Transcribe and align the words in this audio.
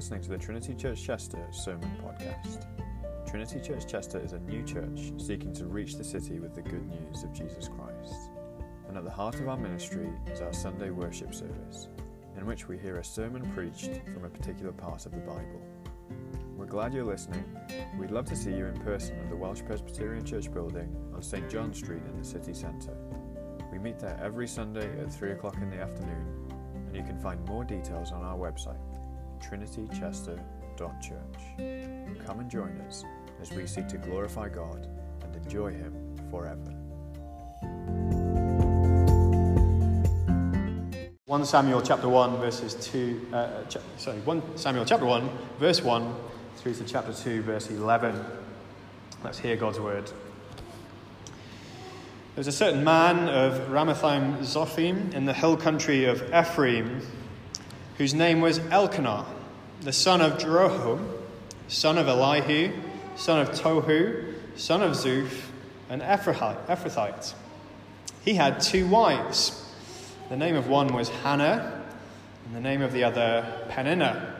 listening 0.00 0.22
to 0.22 0.30
the 0.30 0.38
Trinity 0.38 0.74
Church 0.74 1.04
Chester 1.04 1.46
Sermon 1.50 1.94
Podcast. 2.02 2.64
Trinity 3.28 3.60
Church 3.60 3.86
Chester 3.86 4.18
is 4.18 4.32
a 4.32 4.38
new 4.38 4.62
church 4.62 5.12
seeking 5.18 5.52
to 5.52 5.66
reach 5.66 5.96
the 5.96 6.02
city 6.02 6.40
with 6.40 6.54
the 6.54 6.62
good 6.62 6.88
news 6.88 7.22
of 7.22 7.34
Jesus 7.34 7.68
Christ. 7.68 8.30
And 8.88 8.96
at 8.96 9.04
the 9.04 9.10
heart 9.10 9.34
of 9.34 9.46
our 9.46 9.58
ministry 9.58 10.08
is 10.32 10.40
our 10.40 10.54
Sunday 10.54 10.88
worship 10.88 11.34
service, 11.34 11.88
in 12.38 12.46
which 12.46 12.66
we 12.66 12.78
hear 12.78 12.96
a 12.96 13.04
sermon 13.04 13.44
preached 13.52 13.90
from 14.14 14.24
a 14.24 14.30
particular 14.30 14.72
part 14.72 15.04
of 15.04 15.12
the 15.12 15.18
Bible. 15.18 15.60
We're 16.56 16.64
glad 16.64 16.94
you're 16.94 17.04
listening. 17.04 17.44
We'd 17.98 18.10
love 18.10 18.24
to 18.30 18.36
see 18.36 18.54
you 18.54 18.64
in 18.68 18.80
person 18.80 19.20
at 19.20 19.28
the 19.28 19.36
Welsh 19.36 19.60
Presbyterian 19.66 20.24
Church 20.24 20.50
building 20.50 20.96
on 21.14 21.22
St. 21.22 21.50
John 21.50 21.74
Street 21.74 22.04
in 22.10 22.18
the 22.18 22.24
city 22.24 22.54
centre. 22.54 22.96
We 23.70 23.78
meet 23.78 23.98
there 23.98 24.18
every 24.24 24.48
Sunday 24.48 24.98
at 24.98 25.12
3 25.12 25.32
o'clock 25.32 25.56
in 25.60 25.68
the 25.68 25.82
afternoon, 25.82 26.48
and 26.86 26.96
you 26.96 27.02
can 27.02 27.18
find 27.18 27.44
more 27.44 27.64
details 27.64 28.12
on 28.12 28.24
our 28.24 28.38
website 28.38 28.80
trinitychester.church. 29.40 32.26
Come 32.26 32.40
and 32.40 32.50
join 32.50 32.80
us 32.86 33.04
as 33.40 33.52
we 33.52 33.66
seek 33.66 33.88
to 33.88 33.98
glorify 33.98 34.48
God 34.48 34.88
and 35.22 35.36
enjoy 35.36 35.72
Him 35.72 35.94
forever. 36.30 36.74
1 41.30 41.44
Samuel 41.44 41.80
chapter 41.80 42.08
1 42.08 42.38
verses 42.38 42.74
2 42.90 43.28
uh, 43.32 43.62
ch- 43.68 43.76
sorry 43.98 44.18
1 44.18 44.58
Samuel 44.58 44.84
chapter 44.84 45.06
1 45.06 45.30
verse 45.60 45.80
1 45.80 46.14
through 46.56 46.74
to 46.74 46.84
chapter 46.84 47.12
2 47.12 47.42
verse 47.42 47.70
11 47.70 48.20
let's 49.22 49.38
hear 49.38 49.54
God's 49.54 49.78
word 49.78 50.06
there 50.06 50.14
was 52.36 52.48
a 52.48 52.52
certain 52.52 52.82
man 52.82 53.28
of 53.28 53.68
Ramathaim 53.68 54.38
Zophim 54.38 55.14
in 55.14 55.24
the 55.24 55.32
hill 55.32 55.56
country 55.56 56.04
of 56.04 56.20
Ephraim 56.34 57.00
whose 58.00 58.14
name 58.14 58.40
was 58.40 58.58
Elkanah 58.70 59.26
the 59.82 59.92
son 59.92 60.20
of 60.20 60.38
Jeroham 60.38 61.06
son 61.68 61.98
of 61.98 62.08
Elihu 62.08 62.72
son 63.14 63.40
of 63.40 63.50
Tohu 63.50 64.34
son 64.56 64.82
of 64.82 64.92
Zuph 64.92 65.42
an 65.88 66.00
Ephrathite 66.00 67.34
he 68.24 68.34
had 68.34 68.60
two 68.60 68.88
wives 68.88 69.66
the 70.30 70.36
name 70.36 70.54
of 70.54 70.68
one 70.68 70.94
was 70.94 71.08
Hannah, 71.08 71.82
and 72.46 72.54
the 72.54 72.60
name 72.60 72.82
of 72.82 72.92
the 72.92 73.02
other 73.02 73.44
Peninnah. 73.68 74.36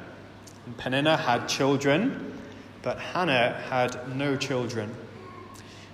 And 0.65 0.79
Peninnah 0.79 1.17
had 1.17 1.49
children, 1.49 2.39
but 2.83 2.97
Hannah 3.01 3.61
had 3.69 4.17
no 4.17 4.37
children. 4.37 4.95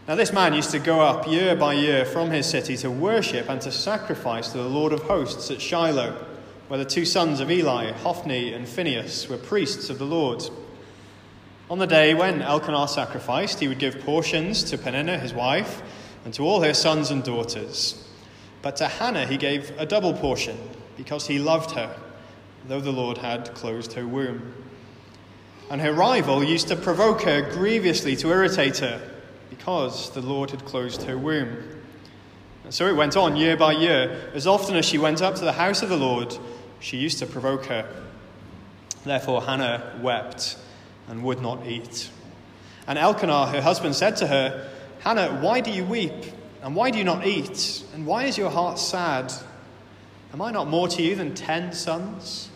Now, 0.06 0.14
this 0.16 0.34
man 0.34 0.52
used 0.52 0.70
to 0.72 0.78
go 0.78 1.00
up 1.00 1.26
year 1.26 1.56
by 1.56 1.72
year 1.72 2.04
from 2.04 2.30
his 2.30 2.44
city 2.44 2.76
to 2.76 2.90
worship 2.90 3.48
and 3.48 3.58
to 3.62 3.72
sacrifice 3.72 4.52
to 4.52 4.58
the 4.58 4.68
Lord 4.68 4.92
of 4.92 5.04
hosts 5.04 5.50
at 5.50 5.62
Shiloh, 5.62 6.25
where 6.68 6.78
the 6.78 6.84
two 6.84 7.04
sons 7.04 7.40
of 7.40 7.50
Eli, 7.50 7.92
Hophni 7.92 8.52
and 8.52 8.68
Phinehas, 8.68 9.28
were 9.28 9.36
priests 9.36 9.88
of 9.88 9.98
the 9.98 10.04
Lord. 10.04 10.42
On 11.70 11.78
the 11.78 11.86
day 11.86 12.14
when 12.14 12.42
Elkanah 12.42 12.88
sacrificed, 12.88 13.60
he 13.60 13.68
would 13.68 13.78
give 13.78 14.00
portions 14.00 14.62
to 14.64 14.78
Peninnah, 14.78 15.18
his 15.18 15.32
wife, 15.32 15.82
and 16.24 16.34
to 16.34 16.42
all 16.42 16.62
her 16.62 16.74
sons 16.74 17.10
and 17.10 17.22
daughters. 17.22 18.08
But 18.62 18.76
to 18.76 18.88
Hannah 18.88 19.26
he 19.26 19.36
gave 19.36 19.72
a 19.78 19.86
double 19.86 20.12
portion, 20.12 20.58
because 20.96 21.26
he 21.26 21.38
loved 21.38 21.72
her, 21.72 21.96
though 22.66 22.80
the 22.80 22.92
Lord 22.92 23.18
had 23.18 23.54
closed 23.54 23.92
her 23.92 24.06
womb. 24.06 24.54
And 25.70 25.80
her 25.80 25.92
rival 25.92 26.42
used 26.42 26.68
to 26.68 26.76
provoke 26.76 27.22
her 27.22 27.42
grievously 27.42 28.16
to 28.16 28.30
irritate 28.30 28.78
her, 28.78 29.00
because 29.50 30.10
the 30.10 30.20
Lord 30.20 30.50
had 30.50 30.64
closed 30.64 31.02
her 31.04 31.16
womb. 31.18 31.75
And 32.66 32.74
so 32.74 32.88
it 32.88 32.96
went 32.96 33.16
on 33.16 33.36
year 33.36 33.56
by 33.56 33.70
year. 33.70 34.28
As 34.34 34.44
often 34.48 34.74
as 34.74 34.84
she 34.84 34.98
went 34.98 35.22
up 35.22 35.36
to 35.36 35.44
the 35.44 35.52
house 35.52 35.82
of 35.82 35.88
the 35.88 35.96
Lord, 35.96 36.36
she 36.80 36.96
used 36.96 37.20
to 37.20 37.26
provoke 37.26 37.66
her. 37.66 37.88
Therefore 39.04 39.40
Hannah 39.40 39.96
wept 40.02 40.58
and 41.06 41.22
would 41.22 41.40
not 41.40 41.64
eat. 41.64 42.10
And 42.88 42.98
Elkanah, 42.98 43.46
her 43.52 43.62
husband, 43.62 43.94
said 43.94 44.16
to 44.16 44.26
her, 44.26 44.68
Hannah, 44.98 45.38
why 45.40 45.60
do 45.60 45.70
you 45.70 45.84
weep? 45.84 46.24
And 46.60 46.74
why 46.74 46.90
do 46.90 46.98
you 46.98 47.04
not 47.04 47.24
eat? 47.24 47.84
And 47.94 48.04
why 48.04 48.24
is 48.24 48.36
your 48.36 48.50
heart 48.50 48.80
sad? 48.80 49.32
Am 50.32 50.42
I 50.42 50.50
not 50.50 50.66
more 50.66 50.88
to 50.88 51.02
you 51.02 51.14
than 51.14 51.36
ten 51.36 51.72
sons? 51.72 52.50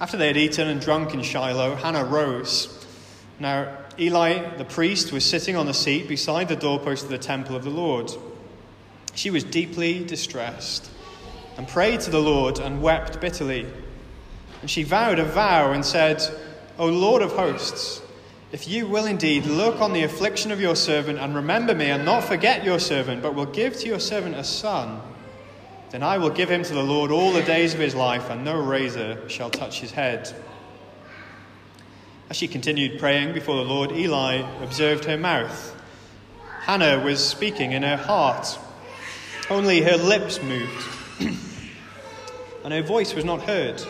After 0.00 0.16
they 0.16 0.26
had 0.26 0.36
eaten 0.36 0.66
and 0.66 0.80
drunk 0.80 1.14
in 1.14 1.22
Shiloh, 1.22 1.76
Hannah 1.76 2.04
rose. 2.04 2.84
Now, 3.38 3.72
Eli 4.00 4.56
the 4.56 4.64
priest 4.64 5.12
was 5.12 5.24
sitting 5.24 5.54
on 5.54 5.66
the 5.66 5.74
seat 5.74 6.08
beside 6.08 6.48
the 6.48 6.56
doorpost 6.56 7.04
of 7.04 7.10
the 7.10 7.18
temple 7.18 7.54
of 7.54 7.62
the 7.62 7.70
Lord. 7.70 8.10
She 9.16 9.30
was 9.30 9.44
deeply 9.44 10.04
distressed 10.04 10.90
and 11.56 11.66
prayed 11.66 12.00
to 12.00 12.10
the 12.10 12.20
Lord 12.20 12.58
and 12.58 12.82
wept 12.82 13.20
bitterly. 13.20 13.66
And 14.60 14.70
she 14.70 14.82
vowed 14.82 15.18
a 15.18 15.24
vow 15.24 15.72
and 15.72 15.84
said, 15.84 16.22
O 16.78 16.86
Lord 16.86 17.22
of 17.22 17.32
hosts, 17.32 18.02
if 18.52 18.68
you 18.68 18.86
will 18.86 19.06
indeed 19.06 19.46
look 19.46 19.80
on 19.80 19.94
the 19.94 20.02
affliction 20.02 20.52
of 20.52 20.60
your 20.60 20.76
servant 20.76 21.18
and 21.18 21.34
remember 21.34 21.74
me 21.74 21.86
and 21.86 22.04
not 22.04 22.24
forget 22.24 22.62
your 22.62 22.78
servant, 22.78 23.22
but 23.22 23.34
will 23.34 23.46
give 23.46 23.76
to 23.78 23.86
your 23.86 24.00
servant 24.00 24.36
a 24.36 24.44
son, 24.44 25.00
then 25.90 26.02
I 26.02 26.18
will 26.18 26.30
give 26.30 26.50
him 26.50 26.62
to 26.62 26.74
the 26.74 26.82
Lord 26.82 27.10
all 27.10 27.32
the 27.32 27.42
days 27.42 27.72
of 27.72 27.80
his 27.80 27.94
life, 27.94 28.28
and 28.28 28.44
no 28.44 28.60
razor 28.60 29.26
shall 29.28 29.50
touch 29.50 29.80
his 29.80 29.92
head. 29.92 30.30
As 32.28 32.36
she 32.36 32.48
continued 32.48 32.98
praying 32.98 33.32
before 33.32 33.56
the 33.56 33.70
Lord, 33.70 33.92
Eli 33.92 34.42
observed 34.62 35.06
her 35.06 35.16
mouth. 35.16 35.74
Hannah 36.60 37.02
was 37.02 37.26
speaking 37.26 37.72
in 37.72 37.82
her 37.82 37.96
heart, 37.96 38.58
only 39.50 39.82
her 39.82 39.96
lips 39.96 40.42
moved, 40.42 40.88
and 42.64 42.72
her 42.72 42.82
voice 42.82 43.14
was 43.14 43.24
not 43.24 43.42
heard. 43.42 43.82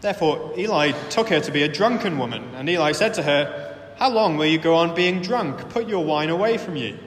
Therefore, 0.00 0.52
Eli 0.56 0.92
took 1.10 1.28
her 1.28 1.40
to 1.40 1.52
be 1.52 1.62
a 1.62 1.68
drunken 1.68 2.18
woman, 2.18 2.42
and 2.54 2.68
Eli 2.68 2.92
said 2.92 3.14
to 3.14 3.22
her, 3.22 3.94
How 3.98 4.10
long 4.10 4.36
will 4.36 4.46
you 4.46 4.58
go 4.58 4.74
on 4.74 4.94
being 4.94 5.22
drunk? 5.22 5.68
Put 5.70 5.88
your 5.88 6.04
wine 6.04 6.28
away 6.28 6.58
from 6.58 6.76
you. 6.76 6.98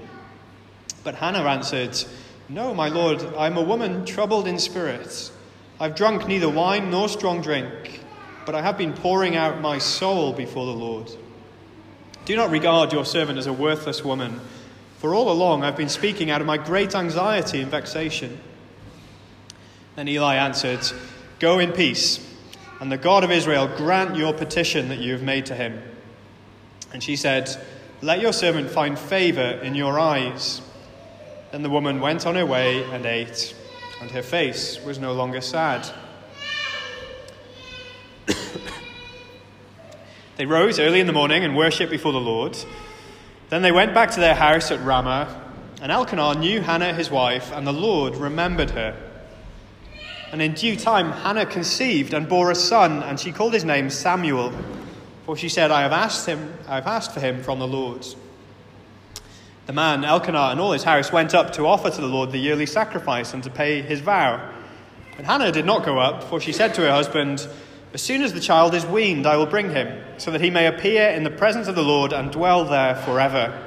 But 1.03 1.15
Hannah 1.15 1.43
answered, 1.43 1.97
No, 2.47 2.73
my 2.73 2.89
lord, 2.89 3.21
I 3.37 3.47
am 3.47 3.57
a 3.57 3.61
woman 3.61 4.05
troubled 4.05 4.47
in 4.47 4.59
spirit. 4.59 5.31
I've 5.79 5.95
drunk 5.95 6.27
neither 6.27 6.49
wine 6.49 6.89
nor 6.89 7.09
strong 7.09 7.41
drink, 7.41 8.01
but 8.45 8.55
I 8.55 8.61
have 8.61 8.77
been 8.77 8.93
pouring 8.93 9.35
out 9.35 9.59
my 9.59 9.77
soul 9.77 10.31
before 10.31 10.65
the 10.65 10.71
Lord. 10.71 11.11
Do 12.23 12.35
not 12.35 12.49
regard 12.49 12.93
your 12.93 13.05
servant 13.05 13.37
as 13.37 13.45
a 13.45 13.53
worthless 13.53 14.03
woman, 14.03 14.39
for 14.97 15.13
all 15.13 15.31
along 15.31 15.63
I've 15.63 15.77
been 15.77 15.89
speaking 15.89 16.31
out 16.31 16.41
of 16.41 16.47
my 16.47 16.57
great 16.57 16.95
anxiety 16.95 17.61
and 17.61 17.71
vexation. 17.71 18.39
Then 19.95 20.07
Eli 20.07 20.35
answered, 20.35 20.81
Go 21.39 21.59
in 21.59 21.71
peace 21.71 22.19
and 22.79 22.91
the 22.91 22.97
God 22.97 23.23
of 23.23 23.31
Israel 23.31 23.67
grant 23.67 24.15
your 24.15 24.33
petition 24.33 24.89
that 24.89 24.99
you 24.99 25.13
have 25.13 25.23
made 25.23 25.45
to 25.47 25.55
him. 25.55 25.81
And 26.93 27.01
she 27.01 27.15
said, 27.15 27.49
Let 28.01 28.19
your 28.19 28.33
servant 28.33 28.69
find 28.69 28.99
favor 28.99 29.41
in 29.41 29.75
your 29.75 29.97
eyes. 29.99 30.61
Then 31.51 31.63
the 31.63 31.69
woman 31.69 32.01
went 32.01 32.25
on 32.25 32.35
her 32.35 32.45
way 32.45 32.83
and 32.91 33.05
ate, 33.05 33.55
and 34.01 34.11
her 34.11 34.21
face 34.21 34.83
was 34.83 34.99
no 34.99 35.13
longer 35.13 35.39
sad. 35.39 35.87
they 40.35 40.45
rose 40.45 40.77
early 40.79 40.99
in 40.99 41.07
the 41.07 41.13
morning 41.13 41.45
and 41.45 41.55
worshipped 41.55 41.91
before 41.91 42.11
the 42.11 42.19
Lord. 42.19 42.57
Then 43.55 43.61
they 43.61 43.71
went 43.71 43.93
back 43.93 44.11
to 44.11 44.19
their 44.19 44.35
house 44.35 44.69
at 44.69 44.83
Ramah, 44.83 45.33
and 45.81 45.89
Elkanah 45.89 46.37
knew 46.37 46.59
Hannah 46.59 46.93
his 46.93 47.09
wife, 47.09 47.53
and 47.53 47.65
the 47.65 47.71
Lord 47.71 48.17
remembered 48.17 48.71
her. 48.71 49.01
And 50.33 50.41
in 50.41 50.55
due 50.55 50.75
time, 50.75 51.13
Hannah 51.13 51.45
conceived 51.45 52.13
and 52.13 52.27
bore 52.27 52.51
a 52.51 52.55
son, 52.55 53.01
and 53.01 53.17
she 53.17 53.31
called 53.31 53.53
his 53.53 53.63
name 53.63 53.89
Samuel. 53.89 54.51
For 55.25 55.37
she 55.37 55.47
said, 55.47 55.71
I 55.71 55.83
have 55.83 55.93
asked 55.93 56.25
him, 56.25 56.53
I 56.67 56.75
have 56.75 56.85
asked 56.85 57.13
for 57.13 57.21
him 57.21 57.43
from 57.43 57.59
the 57.59 57.65
Lord. 57.65 58.05
The 59.67 59.71
man, 59.71 60.03
Elkanah, 60.03 60.49
and 60.51 60.59
all 60.59 60.73
his 60.73 60.83
house 60.83 61.13
went 61.13 61.33
up 61.33 61.53
to 61.53 61.65
offer 61.65 61.89
to 61.89 62.01
the 62.01 62.07
Lord 62.07 62.33
the 62.33 62.37
yearly 62.37 62.65
sacrifice 62.65 63.33
and 63.33 63.41
to 63.45 63.49
pay 63.49 63.81
his 63.81 64.01
vow. 64.01 64.51
But 65.15 65.23
Hannah 65.23 65.53
did 65.53 65.65
not 65.65 65.85
go 65.85 65.97
up, 65.97 66.25
for 66.25 66.41
she 66.41 66.51
said 66.51 66.73
to 66.73 66.81
her 66.81 66.91
husband, 66.91 67.47
As 67.95 68.01
soon 68.01 68.23
as 68.23 68.33
the 68.33 68.41
child 68.41 68.75
is 68.75 68.85
weaned, 68.85 69.25
I 69.25 69.37
will 69.37 69.45
bring 69.45 69.69
him, 69.69 70.03
so 70.17 70.29
that 70.31 70.41
he 70.41 70.49
may 70.49 70.67
appear 70.67 71.11
in 71.11 71.23
the 71.23 71.29
presence 71.29 71.69
of 71.69 71.75
the 71.75 71.81
Lord 71.81 72.11
and 72.11 72.29
dwell 72.29 72.65
there 72.65 72.93
forever. 72.93 73.57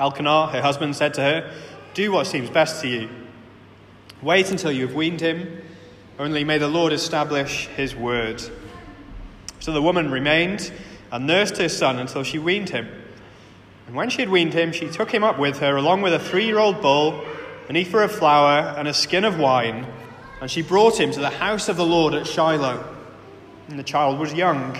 Elkanah, 0.00 0.48
her 0.48 0.60
husband, 0.60 0.96
said 0.96 1.14
to 1.14 1.20
her, 1.20 1.54
Do 1.94 2.10
what 2.10 2.26
seems 2.26 2.50
best 2.50 2.82
to 2.82 2.88
you. 2.88 3.08
Wait 4.20 4.50
until 4.50 4.72
you 4.72 4.84
have 4.84 4.96
weaned 4.96 5.20
him. 5.20 5.62
Only 6.18 6.42
may 6.42 6.58
the 6.58 6.66
Lord 6.66 6.92
establish 6.92 7.68
his 7.68 7.94
word. 7.94 8.42
So 9.60 9.70
the 9.70 9.80
woman 9.80 10.10
remained 10.10 10.72
and 11.12 11.24
nursed 11.24 11.58
her 11.58 11.68
son 11.68 12.00
until 12.00 12.24
she 12.24 12.40
weaned 12.40 12.70
him. 12.70 12.88
And 13.86 13.94
when 13.94 14.10
she 14.10 14.22
had 14.22 14.28
weaned 14.28 14.54
him, 14.54 14.72
she 14.72 14.88
took 14.88 15.14
him 15.14 15.22
up 15.22 15.38
with 15.38 15.60
her, 15.60 15.76
along 15.76 16.02
with 16.02 16.14
a 16.14 16.18
three 16.18 16.46
year 16.46 16.58
old 16.58 16.82
bull, 16.82 17.24
an 17.68 17.76
ephah 17.76 17.98
of 17.98 18.10
flour, 18.10 18.74
and 18.76 18.88
a 18.88 18.92
skin 18.92 19.24
of 19.24 19.38
wine. 19.38 19.86
And 20.42 20.50
she 20.50 20.60
brought 20.60 20.98
him 20.98 21.12
to 21.12 21.20
the 21.20 21.30
house 21.30 21.68
of 21.68 21.76
the 21.76 21.86
Lord 21.86 22.14
at 22.14 22.26
Shiloh. 22.26 22.84
And 23.68 23.78
the 23.78 23.84
child 23.84 24.18
was 24.18 24.34
young. 24.34 24.76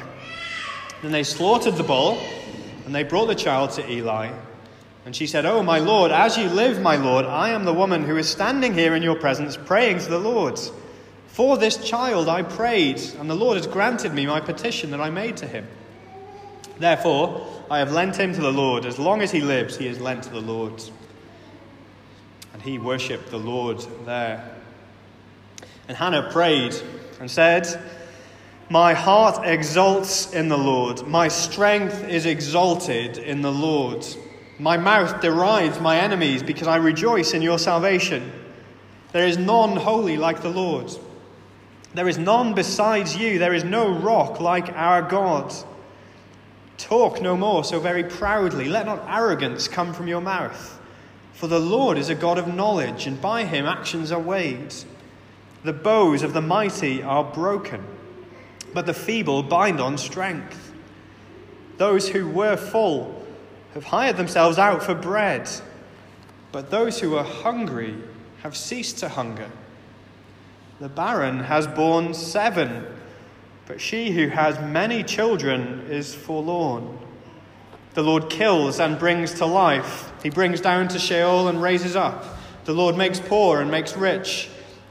Then 1.02 1.12
they 1.12 1.22
slaughtered 1.22 1.76
the 1.76 1.84
bull, 1.84 2.18
and 2.84 2.92
they 2.92 3.04
brought 3.04 3.26
the 3.26 3.36
child 3.36 3.70
to 3.74 3.88
Eli. 3.88 4.32
And 5.06 5.14
she 5.14 5.28
said, 5.28 5.46
Oh, 5.46 5.62
my 5.62 5.78
Lord, 5.78 6.10
as 6.10 6.36
you 6.36 6.48
live, 6.48 6.82
my 6.82 6.96
Lord, 6.96 7.26
I 7.26 7.50
am 7.50 7.64
the 7.64 7.72
woman 7.72 8.02
who 8.02 8.16
is 8.16 8.28
standing 8.28 8.74
here 8.74 8.96
in 8.96 9.04
your 9.04 9.14
presence 9.14 9.56
praying 9.56 10.00
to 10.00 10.08
the 10.10 10.18
Lord. 10.18 10.58
For 11.28 11.56
this 11.56 11.76
child 11.76 12.28
I 12.28 12.42
prayed, 12.42 13.00
and 13.20 13.30
the 13.30 13.36
Lord 13.36 13.56
has 13.56 13.68
granted 13.68 14.12
me 14.12 14.26
my 14.26 14.40
petition 14.40 14.90
that 14.90 15.00
I 15.00 15.10
made 15.10 15.36
to 15.36 15.46
him. 15.46 15.68
Therefore, 16.80 17.46
I 17.70 17.78
have 17.78 17.92
lent 17.92 18.16
him 18.16 18.34
to 18.34 18.40
the 18.40 18.52
Lord. 18.52 18.84
As 18.84 18.98
long 18.98 19.22
as 19.22 19.30
he 19.30 19.40
lives, 19.40 19.76
he 19.76 19.86
is 19.86 20.00
lent 20.00 20.24
to 20.24 20.30
the 20.30 20.40
Lord. 20.40 20.82
And 22.52 22.60
he 22.62 22.80
worshipped 22.80 23.30
the 23.30 23.38
Lord 23.38 23.78
there. 24.04 24.58
And 25.92 25.98
Hannah 25.98 26.30
prayed 26.32 26.74
and 27.20 27.30
said, 27.30 27.68
My 28.70 28.94
heart 28.94 29.46
exults 29.46 30.32
in 30.32 30.48
the 30.48 30.56
Lord. 30.56 31.06
My 31.06 31.28
strength 31.28 32.08
is 32.08 32.24
exalted 32.24 33.18
in 33.18 33.42
the 33.42 33.52
Lord. 33.52 34.02
My 34.58 34.78
mouth 34.78 35.20
derides 35.20 35.80
my 35.80 35.98
enemies 35.98 36.42
because 36.42 36.66
I 36.66 36.76
rejoice 36.76 37.34
in 37.34 37.42
your 37.42 37.58
salvation. 37.58 38.32
There 39.12 39.26
is 39.26 39.36
none 39.36 39.76
holy 39.76 40.16
like 40.16 40.40
the 40.40 40.48
Lord. 40.48 40.90
There 41.92 42.08
is 42.08 42.16
none 42.16 42.54
besides 42.54 43.14
you. 43.14 43.38
There 43.38 43.52
is 43.52 43.62
no 43.62 43.92
rock 43.92 44.40
like 44.40 44.70
our 44.70 45.02
God. 45.02 45.52
Talk 46.78 47.20
no 47.20 47.36
more 47.36 47.64
so 47.64 47.80
very 47.80 48.04
proudly. 48.04 48.70
Let 48.70 48.86
not 48.86 49.04
arrogance 49.06 49.68
come 49.68 49.92
from 49.92 50.08
your 50.08 50.22
mouth. 50.22 50.80
For 51.34 51.48
the 51.48 51.60
Lord 51.60 51.98
is 51.98 52.08
a 52.08 52.14
God 52.14 52.38
of 52.38 52.48
knowledge, 52.48 53.06
and 53.06 53.20
by 53.20 53.44
him 53.44 53.66
actions 53.66 54.10
are 54.10 54.18
weighed. 54.18 54.72
The 55.64 55.72
bows 55.72 56.22
of 56.22 56.32
the 56.32 56.42
mighty 56.42 57.02
are 57.02 57.22
broken, 57.22 57.84
but 58.74 58.86
the 58.86 58.94
feeble 58.94 59.42
bind 59.42 59.80
on 59.80 59.96
strength. 59.96 60.72
Those 61.76 62.08
who 62.08 62.28
were 62.28 62.56
full 62.56 63.24
have 63.74 63.84
hired 63.84 64.16
themselves 64.16 64.58
out 64.58 64.82
for 64.82 64.94
bread, 64.94 65.48
but 66.50 66.70
those 66.70 67.00
who 67.00 67.10
were 67.10 67.22
hungry 67.22 67.96
have 68.42 68.56
ceased 68.56 68.98
to 68.98 69.08
hunger. 69.08 69.50
The 70.80 70.88
barren 70.88 71.44
has 71.44 71.68
borne 71.68 72.12
seven, 72.12 72.84
but 73.66 73.80
she 73.80 74.10
who 74.10 74.28
has 74.28 74.58
many 74.60 75.04
children 75.04 75.86
is 75.88 76.12
forlorn. 76.12 76.98
The 77.94 78.02
Lord 78.02 78.28
kills 78.28 78.80
and 78.80 78.98
brings 78.98 79.34
to 79.34 79.46
life. 79.46 80.10
He 80.22 80.30
brings 80.30 80.60
down 80.60 80.88
to 80.88 80.98
Sheol 80.98 81.46
and 81.46 81.62
raises 81.62 81.94
up. 81.94 82.24
The 82.64 82.72
Lord 82.72 82.96
makes 82.96 83.20
poor 83.20 83.60
and 83.60 83.70
makes 83.70 83.96
rich. 83.96 84.48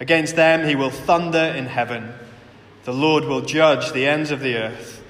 Against 0.00 0.36
them 0.36 0.68
he 0.68 0.74
will 0.74 0.90
thunder 0.90 1.38
in 1.38 1.66
heaven. 1.66 2.12
The 2.84 2.92
Lord 2.92 3.24
will 3.24 3.40
judge 3.40 3.92
the 3.92 4.06
ends 4.06 4.30
of 4.30 4.40
the 4.40 4.56
earth. 4.56 5.02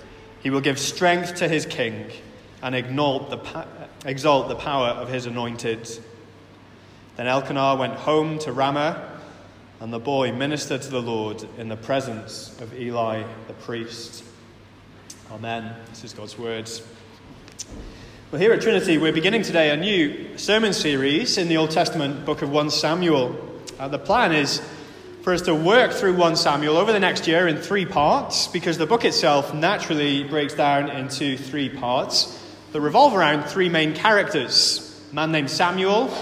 He 0.42 0.50
will 0.50 0.60
give 0.60 0.78
strength 0.78 1.36
to 1.36 1.48
his 1.48 1.66
king 1.66 2.10
and 2.62 2.74
exalt 2.74 3.30
the, 3.30 3.36
power 4.54 4.88
of 4.88 5.08
his 5.08 5.26
anointed. 5.26 5.88
Then 7.16 7.26
Elkanah 7.26 7.76
went 7.76 7.94
home 7.94 8.38
to 8.40 8.52
Ramah 8.52 9.20
and 9.80 9.92
the 9.92 9.98
boy 9.98 10.32
ministered 10.32 10.82
to 10.82 10.88
the 10.88 11.02
Lord 11.02 11.46
in 11.58 11.68
the 11.68 11.76
presence 11.76 12.58
of 12.60 12.72
Eli 12.78 13.24
the 13.46 13.52
priest. 13.54 14.24
Amen. 15.30 15.74
This 15.90 16.04
is 16.04 16.12
God's 16.12 16.38
words. 16.38 16.82
Well, 18.30 18.40
here 18.40 18.52
at 18.52 18.62
Trinity, 18.62 18.98
we're 18.98 19.12
beginning 19.12 19.42
today 19.42 19.70
a 19.70 19.76
new 19.76 20.38
sermon 20.38 20.72
series 20.72 21.38
in 21.38 21.48
the 21.48 21.56
Old 21.58 21.70
Testament 21.70 22.24
book 22.24 22.42
of 22.42 22.50
1 22.50 22.70
Samuel. 22.70 23.36
Uh, 23.78 23.88
the 23.88 23.98
plan 23.98 24.32
is 24.32 24.62
for 25.26 25.32
us 25.32 25.42
to 25.42 25.56
work 25.56 25.90
through 25.90 26.14
1 26.14 26.36
Samuel 26.36 26.76
over 26.76 26.92
the 26.92 27.00
next 27.00 27.26
year 27.26 27.48
in 27.48 27.56
three 27.56 27.84
parts, 27.84 28.46
because 28.46 28.78
the 28.78 28.86
book 28.86 29.04
itself 29.04 29.52
naturally 29.52 30.22
breaks 30.22 30.54
down 30.54 30.88
into 30.88 31.36
three 31.36 31.68
parts 31.68 32.40
that 32.70 32.80
revolve 32.80 33.12
around 33.12 33.42
three 33.42 33.68
main 33.68 33.92
characters 33.92 35.04
a 35.10 35.14
man 35.16 35.32
named 35.32 35.50
Samuel, 35.50 36.14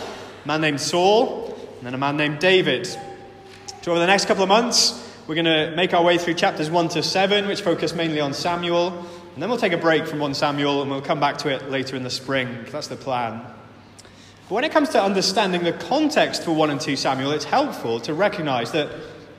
a 0.45 0.49
man 0.49 0.63
named 0.63 0.81
Saul, 0.81 1.55
and 1.77 1.87
then 1.87 1.93
a 1.93 1.99
man 1.99 2.17
named 2.17 2.39
David. 2.39 2.87
So, 2.87 3.91
over 3.91 4.01
the 4.01 4.07
next 4.07 4.25
couple 4.25 4.43
of 4.43 4.49
months, 4.49 5.07
we're 5.27 5.35
going 5.35 5.45
to 5.45 5.77
make 5.77 5.93
our 5.93 6.03
way 6.03 6.17
through 6.17 6.33
chapters 6.33 6.71
1 6.71 6.89
to 6.89 7.03
7, 7.03 7.47
which 7.47 7.61
focus 7.61 7.95
mainly 7.95 8.21
on 8.21 8.33
Samuel. 8.33 8.89
And 9.35 9.43
then 9.43 9.51
we'll 9.51 9.59
take 9.59 9.75
a 9.75 9.77
break 9.77 10.07
from 10.07 10.19
1 10.19 10.33
Samuel 10.33 10.81
and 10.81 10.91
we'll 10.91 11.03
come 11.03 11.21
back 11.21 11.37
to 11.39 11.51
it 11.51 11.69
later 11.69 11.95
in 11.95 12.05
the 12.05 12.11
spring. 12.11 12.65
That's 12.71 12.89
the 12.89 12.97
plan. 12.97 13.45
But 14.49 14.57
when 14.57 14.65
it 14.65 14.73
comes 14.73 14.91
to 14.91 15.03
understanding 15.03 15.63
the 15.65 15.73
context 15.73 16.43
for 16.43 16.53
1 16.53 16.69
and 16.69 16.79
2 16.79 16.97
Samuel, 16.97 17.31
it's 17.31 17.47
helpful 17.47 17.99
to 18.01 18.13
recognize 18.13 18.73
that 18.73 18.91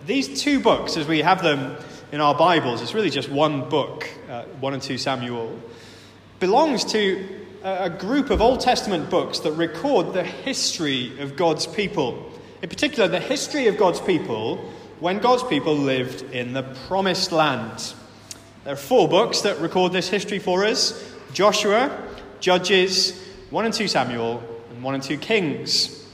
these 0.07 0.41
two 0.41 0.59
books, 0.59 0.97
as 0.97 1.07
we 1.07 1.19
have 1.19 1.43
them 1.43 1.77
in 2.11 2.21
our 2.21 2.33
Bibles, 2.33 2.81
it's 2.81 2.95
really 2.95 3.11
just 3.11 3.29
one 3.29 3.69
book, 3.69 4.09
uh, 4.27 4.45
1 4.59 4.73
and 4.73 4.81
2 4.81 4.97
Samuel, 4.97 5.59
belongs 6.39 6.83
to 6.85 7.23
a 7.63 7.89
group 7.89 8.31
of 8.31 8.41
Old 8.41 8.61
Testament 8.61 9.11
books 9.11 9.39
that 9.39 9.51
record 9.51 10.13
the 10.13 10.23
history 10.23 11.19
of 11.19 11.35
God's 11.35 11.67
people. 11.67 12.31
In 12.63 12.69
particular, 12.69 13.07
the 13.07 13.19
history 13.19 13.67
of 13.67 13.77
God's 13.77 14.01
people 14.01 14.57
when 14.99 15.19
God's 15.19 15.43
people 15.43 15.75
lived 15.75 16.23
in 16.33 16.53
the 16.53 16.63
promised 16.87 17.31
land. 17.31 17.93
There 18.63 18.73
are 18.73 18.77
four 18.77 19.07
books 19.07 19.41
that 19.41 19.59
record 19.59 19.91
this 19.91 20.09
history 20.09 20.39
for 20.39 20.65
us 20.65 21.13
Joshua, 21.31 21.95
Judges, 22.39 23.21
1 23.51 23.65
and 23.65 23.73
2 23.73 23.87
Samuel, 23.87 24.54
1 24.85 24.93
and 24.93 25.03
2 25.03 25.17
Kings. 25.17 26.05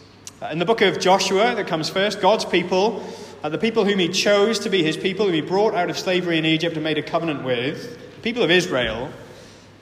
Uh, 0.41 0.45
in 0.45 0.57
the 0.57 0.63
book 0.63 0.79
of 0.79 0.97
Joshua, 0.97 1.55
that 1.55 1.67
comes 1.67 1.89
first, 1.89 2.21
God's 2.21 2.45
people, 2.45 3.05
uh, 3.43 3.49
the 3.49 3.57
people 3.57 3.83
whom 3.83 3.99
he 3.99 4.07
chose 4.07 4.59
to 4.59 4.69
be 4.69 4.81
his 4.81 4.95
people, 4.95 5.25
whom 5.25 5.35
he 5.35 5.41
brought 5.41 5.75
out 5.75 5.89
of 5.89 5.99
slavery 5.99 6.37
in 6.37 6.45
Egypt 6.45 6.75
and 6.75 6.83
made 6.85 6.97
a 6.97 7.03
covenant 7.03 7.43
with, 7.43 7.99
the 8.15 8.21
people 8.21 8.43
of 8.43 8.49
Israel, 8.49 9.11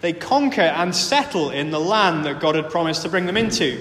they 0.01 0.11
conquer 0.11 0.61
and 0.61 0.95
settle 0.95 1.51
in 1.51 1.69
the 1.69 1.79
land 1.79 2.25
that 2.25 2.39
God 2.39 2.55
had 2.55 2.71
promised 2.71 3.03
to 3.03 3.09
bring 3.09 3.27
them 3.27 3.37
into. 3.37 3.79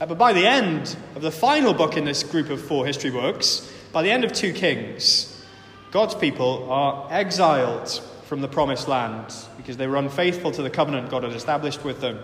Uh, 0.00 0.06
but 0.06 0.16
by 0.16 0.32
the 0.32 0.46
end 0.46 0.96
of 1.16 1.20
the 1.20 1.30
final 1.30 1.74
book 1.74 1.98
in 1.98 2.06
this 2.06 2.22
group 2.22 2.48
of 2.48 2.62
four 2.62 2.86
history 2.86 3.10
books, 3.10 3.70
by 3.92 4.02
the 4.02 4.10
end 4.10 4.24
of 4.24 4.32
2 4.32 4.54
Kings, 4.54 5.44
God's 5.90 6.14
people 6.14 6.72
are 6.72 7.08
exiled 7.10 8.00
from 8.24 8.40
the 8.40 8.48
promised 8.48 8.88
land 8.88 9.34
because 9.58 9.76
they 9.76 9.86
were 9.86 9.96
unfaithful 9.96 10.50
to 10.52 10.62
the 10.62 10.70
covenant 10.70 11.10
God 11.10 11.24
had 11.24 11.34
established 11.34 11.84
with 11.84 12.00
them. 12.00 12.18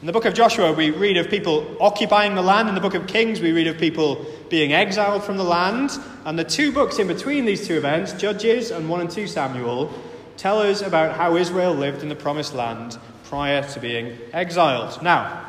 In 0.00 0.06
the 0.06 0.14
book 0.14 0.24
of 0.24 0.32
Joshua, 0.32 0.72
we 0.72 0.88
read 0.88 1.18
of 1.18 1.28
people 1.28 1.76
occupying 1.78 2.34
the 2.34 2.40
land. 2.40 2.70
In 2.70 2.74
the 2.74 2.80
book 2.80 2.94
of 2.94 3.06
Kings, 3.06 3.42
we 3.42 3.52
read 3.52 3.66
of 3.66 3.76
people 3.76 4.24
being 4.48 4.72
exiled 4.72 5.22
from 5.22 5.36
the 5.36 5.44
land. 5.44 5.90
And 6.24 6.38
the 6.38 6.44
two 6.44 6.72
books 6.72 6.98
in 6.98 7.06
between 7.06 7.44
these 7.44 7.66
two 7.66 7.76
events, 7.76 8.14
Judges 8.14 8.70
and 8.70 8.88
1 8.88 9.00
and 9.02 9.10
2 9.10 9.26
Samuel, 9.26 9.92
tell 10.38 10.60
us 10.60 10.80
about 10.80 11.18
how 11.18 11.36
Israel 11.36 11.74
lived 11.74 12.02
in 12.02 12.08
the 12.08 12.14
promised 12.14 12.54
land 12.54 12.96
prior 13.24 13.62
to 13.74 13.78
being 13.78 14.16
exiled. 14.32 15.02
Now, 15.02 15.44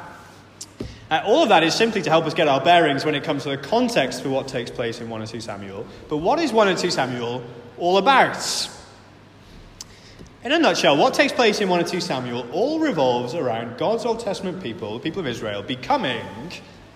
uh, 1.10 1.22
all 1.26 1.44
of 1.44 1.48
that 1.48 1.64
is 1.64 1.74
simply 1.74 2.02
to 2.02 2.10
help 2.10 2.26
us 2.26 2.34
get 2.34 2.50
our 2.50 2.60
bearings 2.60 3.06
when 3.06 3.16
it 3.16 3.24
comes 3.24 3.44
to 3.44 3.52
the 3.52 3.58
context 3.58 4.22
for 4.22 4.28
what 4.28 4.50
takes 4.50 4.70
place 4.70 5.00
in 5.00 5.10
1 5.10 5.22
and 5.22 5.30
2 5.30 5.40
Samuel. 5.40 5.86
But 6.10 6.18
what 6.18 6.40
is 6.40 6.52
1 6.52 6.68
and 6.68 6.78
2 6.78 6.92
Samuel 6.92 7.42
all 7.78 7.98
about? 7.98 8.36
In 10.44 10.52
a 10.52 10.58
nutshell, 10.58 10.98
what 10.98 11.14
takes 11.14 11.32
place 11.32 11.62
in 11.62 11.70
1 11.70 11.82
and 11.82 11.88
2 11.88 12.02
Samuel 12.02 12.50
all 12.52 12.80
revolves 12.80 13.36
around 13.36 13.78
God's 13.78 14.06
Old 14.06 14.22
Testament 14.22 14.64
people, 14.64 14.96
the 14.96 15.00
people 15.00 15.20
of 15.20 15.28
Israel, 15.28 15.62
becoming, 15.62 16.26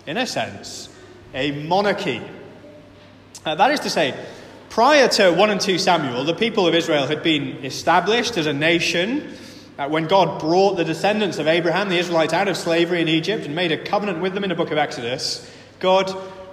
in 0.07 0.17
a 0.17 0.25
sense, 0.25 0.89
a 1.31 1.51
monarchy. 1.51 2.23
Uh, 3.45 3.53
that 3.53 3.69
is 3.69 3.81
to 3.81 3.89
say, 3.91 4.15
prior 4.69 5.07
to 5.09 5.31
1 5.31 5.49
and 5.51 5.61
2 5.61 5.77
Samuel, 5.77 6.23
the 6.23 6.33
people 6.33 6.65
of 6.65 6.73
Israel 6.73 7.05
had 7.05 7.21
been 7.21 7.63
established 7.63 8.35
as 8.35 8.47
a 8.47 8.53
nation 8.53 9.37
uh, 9.77 9.87
when 9.89 10.07
God 10.07 10.39
brought 10.39 10.77
the 10.77 10.83
descendants 10.83 11.37
of 11.37 11.45
Abraham, 11.45 11.89
the 11.89 11.99
Israelites, 11.99 12.33
out 12.33 12.47
of 12.47 12.57
slavery 12.57 12.99
in 12.99 13.07
Egypt 13.07 13.45
and 13.45 13.53
made 13.53 13.71
a 13.71 13.77
covenant 13.77 14.21
with 14.21 14.33
them 14.33 14.43
in 14.43 14.49
the 14.49 14.55
book 14.55 14.71
of 14.71 14.79
Exodus, 14.79 15.47
God 15.79 16.09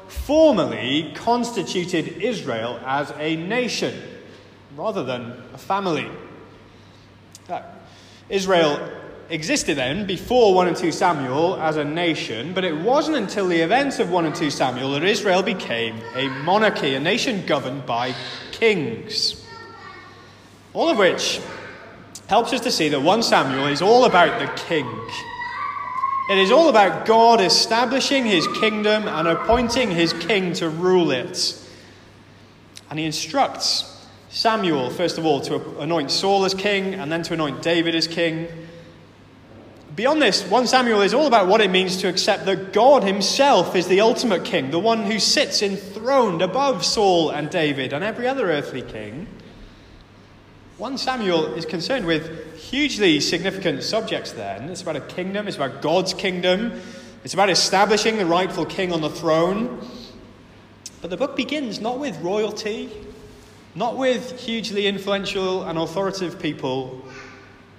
formally 0.08 1.10
constituted 1.14 2.20
Israel 2.20 2.78
as 2.84 3.14
a 3.16 3.36
nation 3.36 3.98
rather 4.76 5.02
than 5.02 5.42
a 5.54 5.58
family. 5.58 6.10
Israel 8.28 8.90
existed 9.28 9.78
then 9.78 10.06
before 10.06 10.54
1 10.54 10.68
and 10.68 10.76
2 10.76 10.92
Samuel 10.92 11.56
as 11.56 11.76
a 11.76 11.84
nation, 11.84 12.52
but 12.52 12.64
it 12.64 12.76
wasn't 12.76 13.16
until 13.16 13.48
the 13.48 13.60
events 13.60 13.98
of 13.98 14.10
1 14.10 14.26
and 14.26 14.34
2 14.34 14.50
Samuel 14.50 14.92
that 14.92 15.04
Israel 15.04 15.42
became 15.42 16.00
a 16.14 16.28
monarchy, 16.28 16.94
a 16.94 17.00
nation 17.00 17.44
governed 17.46 17.86
by 17.86 18.14
kings. 18.50 19.42
All 20.74 20.88
of 20.88 20.98
which 20.98 21.40
helps 22.28 22.52
us 22.52 22.60
to 22.60 22.70
see 22.70 22.88
that 22.90 23.00
1 23.00 23.22
Samuel 23.22 23.66
is 23.66 23.82
all 23.82 24.04
about 24.04 24.38
the 24.38 24.62
king. 24.64 24.86
It 26.30 26.38
is 26.38 26.50
all 26.50 26.68
about 26.68 27.04
God 27.04 27.40
establishing 27.40 28.24
his 28.24 28.46
kingdom 28.60 29.08
and 29.08 29.26
appointing 29.26 29.90
his 29.90 30.12
king 30.12 30.52
to 30.54 30.68
rule 30.68 31.10
it. 31.10 31.58
And 32.88 32.98
he 32.98 33.04
instructs 33.04 34.01
Samuel, 34.32 34.88
first 34.88 35.18
of 35.18 35.26
all, 35.26 35.42
to 35.42 35.78
anoint 35.78 36.10
Saul 36.10 36.46
as 36.46 36.54
king 36.54 36.94
and 36.94 37.12
then 37.12 37.22
to 37.24 37.34
anoint 37.34 37.60
David 37.60 37.94
as 37.94 38.08
king. 38.08 38.48
Beyond 39.94 40.22
this, 40.22 40.42
1 40.44 40.66
Samuel 40.68 41.02
is 41.02 41.12
all 41.12 41.26
about 41.26 41.48
what 41.48 41.60
it 41.60 41.70
means 41.70 41.98
to 41.98 42.08
accept 42.08 42.46
that 42.46 42.72
God 42.72 43.04
himself 43.04 43.76
is 43.76 43.88
the 43.88 44.00
ultimate 44.00 44.42
king, 44.46 44.70
the 44.70 44.78
one 44.78 45.02
who 45.02 45.18
sits 45.18 45.60
enthroned 45.60 46.40
above 46.40 46.82
Saul 46.82 47.28
and 47.28 47.50
David 47.50 47.92
and 47.92 48.02
every 48.02 48.26
other 48.26 48.50
earthly 48.50 48.80
king. 48.80 49.26
1 50.78 50.96
Samuel 50.96 51.52
is 51.52 51.66
concerned 51.66 52.06
with 52.06 52.56
hugely 52.56 53.20
significant 53.20 53.82
subjects 53.82 54.32
then. 54.32 54.70
It's 54.70 54.80
about 54.80 54.96
a 54.96 55.02
kingdom, 55.02 55.46
it's 55.46 55.56
about 55.56 55.82
God's 55.82 56.14
kingdom, 56.14 56.80
it's 57.22 57.34
about 57.34 57.50
establishing 57.50 58.16
the 58.16 58.24
rightful 58.24 58.64
king 58.64 58.94
on 58.94 59.02
the 59.02 59.10
throne. 59.10 59.86
But 61.02 61.10
the 61.10 61.18
book 61.18 61.36
begins 61.36 61.82
not 61.82 61.98
with 61.98 62.18
royalty, 62.22 62.88
not 63.74 63.96
with 63.96 64.38
hugely 64.40 64.86
influential 64.86 65.64
and 65.64 65.78
authoritative 65.78 66.38
people, 66.38 67.02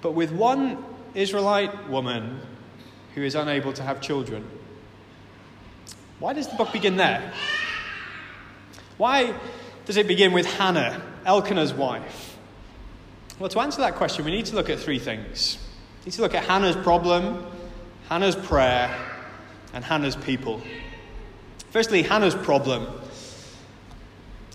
but 0.02 0.12
with 0.12 0.32
one 0.32 0.84
Israelite 1.14 1.90
woman 1.90 2.40
who 3.14 3.22
is 3.22 3.36
unable 3.36 3.74
to 3.74 3.84
have 3.84 4.02
children. 4.02 4.44
Why 6.20 6.34
does 6.34 6.48
the 6.48 6.56
book 6.56 6.72
begin 6.72 6.98
there? 6.98 7.32
Why 8.98 9.34
does 9.86 9.98
it 9.98 10.08
begin 10.08 10.34
with 10.34 10.46
Hannah, 10.46 11.02
Elkanah's 11.26 11.74
wife? 11.74 12.38
Well, 13.40 13.50
to 13.50 13.60
answer 13.60 13.82
that 13.82 13.96
question, 13.96 14.26
we 14.26 14.32
need 14.32 14.46
to 14.48 14.56
look 14.56 14.70
at 14.70 14.80
three 14.80 15.00
things. 15.00 15.58
We 16.00 16.06
need 16.06 16.14
to 16.14 16.22
look 16.22 16.36
at 16.36 16.44
Hannah's 16.46 16.76
problem, 16.78 17.46
Hannah's 18.10 18.36
prayer, 18.36 18.96
and 19.74 19.84
Hannah's 19.84 20.16
people. 20.16 20.62
Firstly, 21.72 22.04
Hannah's 22.04 22.36
problem. 22.36 22.88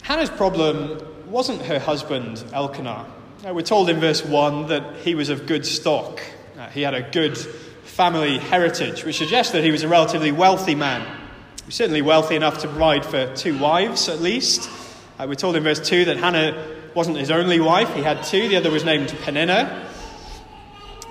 Hannah's 0.03 0.31
problem 0.31 1.01
wasn't 1.29 1.61
her 1.63 1.79
husband, 1.79 2.43
Elkanah. 2.53 3.07
We're 3.45 3.63
told 3.63 3.91
in 3.91 4.01
verse 4.01 4.25
1 4.25 4.69
that 4.69 4.97
he 4.97 5.15
was 5.15 5.29
of 5.29 5.47
good 5.47 5.67
stock. 5.67 6.21
Uh, 6.59 6.69
he 6.69 6.83
had 6.83 6.95
a 6.95 7.03
good 7.03 7.37
family 7.85 8.39
heritage, 8.39 9.05
which 9.05 9.19
suggests 9.19 9.53
that 9.53 9.63
he 9.63 9.71
was 9.71 9.83
a 9.83 9.89
relatively 9.89 10.33
wealthy 10.33 10.75
man. 10.75 11.03
He 11.03 11.67
was 11.67 11.75
certainly 11.75 12.03
wealthy 12.03 12.35
enough 12.35 12.59
to 12.61 12.69
provide 12.69 13.05
for 13.05 13.35
two 13.35 13.59
wives, 13.59 14.09
at 14.09 14.21
least. 14.21 14.71
Uh, 15.19 15.27
we're 15.29 15.35
told 15.35 15.55
in 15.57 15.63
verse 15.63 15.87
2 15.87 16.07
that 16.07 16.17
Hannah 16.17 16.67
wasn't 16.95 17.19
his 17.19 17.31
only 17.31 17.61
wife, 17.61 17.95
he 17.95 18.03
had 18.03 18.23
two. 18.25 18.49
The 18.49 18.57
other 18.57 18.71
was 18.71 18.85
named 18.85 19.09
Peninnah. 19.23 19.87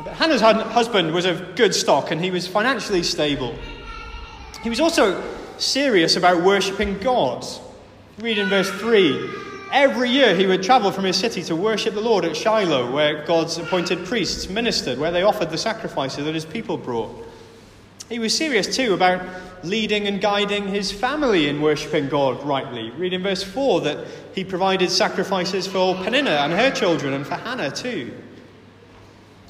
But 0.03 0.13
Hannah's 0.13 0.41
husband 0.41 1.13
was 1.13 1.25
of 1.25 1.55
good 1.55 1.75
stock 1.75 2.09
and 2.11 2.19
he 2.19 2.31
was 2.31 2.47
financially 2.47 3.03
stable. 3.03 3.55
He 4.63 4.69
was 4.69 4.79
also 4.79 5.23
serious 5.57 6.15
about 6.15 6.43
worshipping 6.43 6.97
God. 6.97 7.45
Read 8.19 8.39
in 8.39 8.49
verse 8.49 8.69
3 8.71 9.46
Every 9.71 10.09
year 10.09 10.35
he 10.35 10.45
would 10.45 10.63
travel 10.63 10.91
from 10.91 11.03
his 11.03 11.17
city 11.17 11.43
to 11.43 11.55
worship 11.55 11.93
the 11.93 12.01
Lord 12.01 12.25
at 12.25 12.35
Shiloh, 12.35 12.91
where 12.91 13.25
God's 13.25 13.57
appointed 13.57 14.05
priests 14.05 14.49
ministered, 14.49 14.97
where 14.97 15.11
they 15.11 15.23
offered 15.23 15.49
the 15.49 15.57
sacrifices 15.57 16.25
that 16.25 16.33
his 16.33 16.45
people 16.45 16.77
brought. 16.77 17.27
He 18.09 18.19
was 18.19 18.35
serious 18.35 18.73
too 18.73 18.93
about 18.93 19.21
leading 19.63 20.07
and 20.07 20.21
guiding 20.21 20.67
his 20.67 20.91
family 20.91 21.49
in 21.49 21.61
worshipping 21.61 22.07
God 22.07 22.41
rightly. 22.43 22.91
Read 22.91 23.11
in 23.11 23.23
verse 23.23 23.43
4 23.43 23.81
that 23.81 24.07
he 24.33 24.45
provided 24.45 24.89
sacrifices 24.89 25.67
for 25.67 25.95
Peninnah 25.95 26.29
and 26.29 26.53
her 26.53 26.71
children 26.71 27.13
and 27.13 27.27
for 27.27 27.35
Hannah 27.35 27.71
too. 27.71 28.13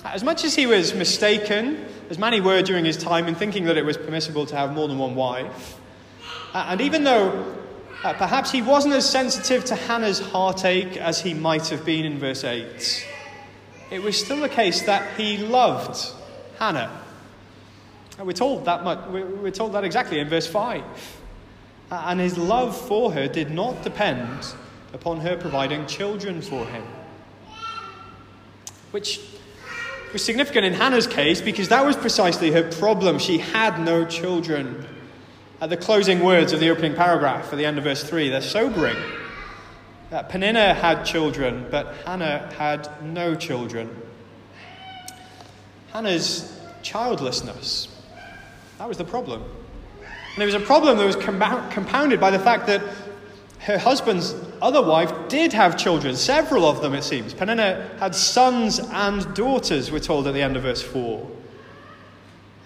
As 0.03 0.23
much 0.23 0.43
as 0.43 0.55
he 0.55 0.65
was 0.65 0.93
mistaken, 0.93 1.85
as 2.09 2.17
many 2.17 2.41
were 2.41 2.61
during 2.61 2.85
his 2.85 2.97
time 2.97 3.27
in 3.27 3.35
thinking 3.35 3.65
that 3.65 3.77
it 3.77 3.85
was 3.85 3.97
permissible 3.97 4.45
to 4.47 4.55
have 4.55 4.73
more 4.73 4.87
than 4.87 4.97
one 4.97 5.15
wife, 5.15 5.79
uh, 6.53 6.67
and 6.69 6.81
even 6.81 7.03
though 7.03 7.55
uh, 8.03 8.13
perhaps 8.13 8.51
he 8.51 8.61
wasn't 8.61 8.93
as 8.93 9.09
sensitive 9.09 9.65
to 9.65 9.75
Hannah's 9.75 10.19
heartache 10.19 10.97
as 10.97 11.19
he 11.19 11.33
might 11.33 11.67
have 11.67 11.83
been 11.83 12.05
in 12.05 12.19
verse 12.19 12.43
8. 12.43 13.07
It 13.89 14.03
was 14.03 14.19
still 14.19 14.41
the 14.41 14.49
case 14.49 14.83
that 14.83 15.17
he 15.17 15.37
loved 15.37 16.13
Hannah. 16.59 17.01
And 18.17 18.27
we're 18.27 18.33
told 18.33 18.65
that 18.65 18.83
much, 18.83 19.07
we're 19.09 19.51
told 19.51 19.73
that 19.73 19.83
exactly 19.83 20.19
in 20.19 20.27
verse 20.29 20.47
5. 20.47 20.83
Uh, 21.89 22.03
and 22.07 22.19
his 22.19 22.37
love 22.37 22.79
for 22.79 23.11
her 23.13 23.27
did 23.27 23.49
not 23.51 23.81
depend 23.83 24.45
upon 24.93 25.21
her 25.21 25.37
providing 25.37 25.85
children 25.85 26.41
for 26.41 26.65
him. 26.65 26.83
Which 28.91 29.19
was 30.13 30.23
significant 30.23 30.65
in 30.65 30.73
Hannah's 30.73 31.07
case 31.07 31.41
because 31.41 31.69
that 31.69 31.85
was 31.85 31.95
precisely 31.95 32.51
her 32.51 32.69
problem. 32.71 33.19
She 33.19 33.37
had 33.37 33.79
no 33.79 34.05
children. 34.05 34.85
At 35.59 35.71
the 35.71 35.77
closing 35.77 36.23
words 36.23 36.53
of 36.53 36.59
the 36.59 36.69
opening 36.69 36.93
paragraph 36.93 37.51
at 37.51 37.57
the 37.57 37.65
end 37.65 37.79
of 37.79 37.83
verse 37.83 38.03
3, 38.03 38.29
they're 38.29 38.41
sobering. 38.41 38.97
That 40.11 40.29
Peninnah 40.29 40.75
had 40.75 41.03
children, 41.03 41.65
but 41.71 41.95
Hannah 42.05 42.53
had 42.57 42.87
no 43.03 43.33
children. 43.35 43.89
Hannah's 45.91 46.59
childlessness, 46.83 47.87
that 48.77 48.87
was 48.87 48.97
the 48.97 49.03
problem. 49.03 49.43
And 50.35 50.43
it 50.43 50.45
was 50.45 50.53
a 50.53 50.59
problem 50.59 50.99
that 50.99 51.05
was 51.05 51.15
compounded 51.15 52.19
by 52.19 52.29
the 52.29 52.39
fact 52.39 52.67
that 52.67 52.83
her 53.59 53.79
husband's 53.79 54.35
other 54.61 54.81
wife 54.81 55.11
did 55.27 55.53
have 55.53 55.75
children, 55.75 56.15
several 56.15 56.65
of 56.65 56.81
them, 56.81 56.93
it 56.93 57.03
seems. 57.03 57.33
Peninnah 57.33 57.89
had 57.99 58.13
sons 58.13 58.79
and 58.79 59.33
daughters, 59.33 59.91
we're 59.91 59.99
told 59.99 60.27
at 60.27 60.35
the 60.35 60.41
end 60.41 60.55
of 60.55 60.61
verse 60.61 60.83
4. 60.83 61.27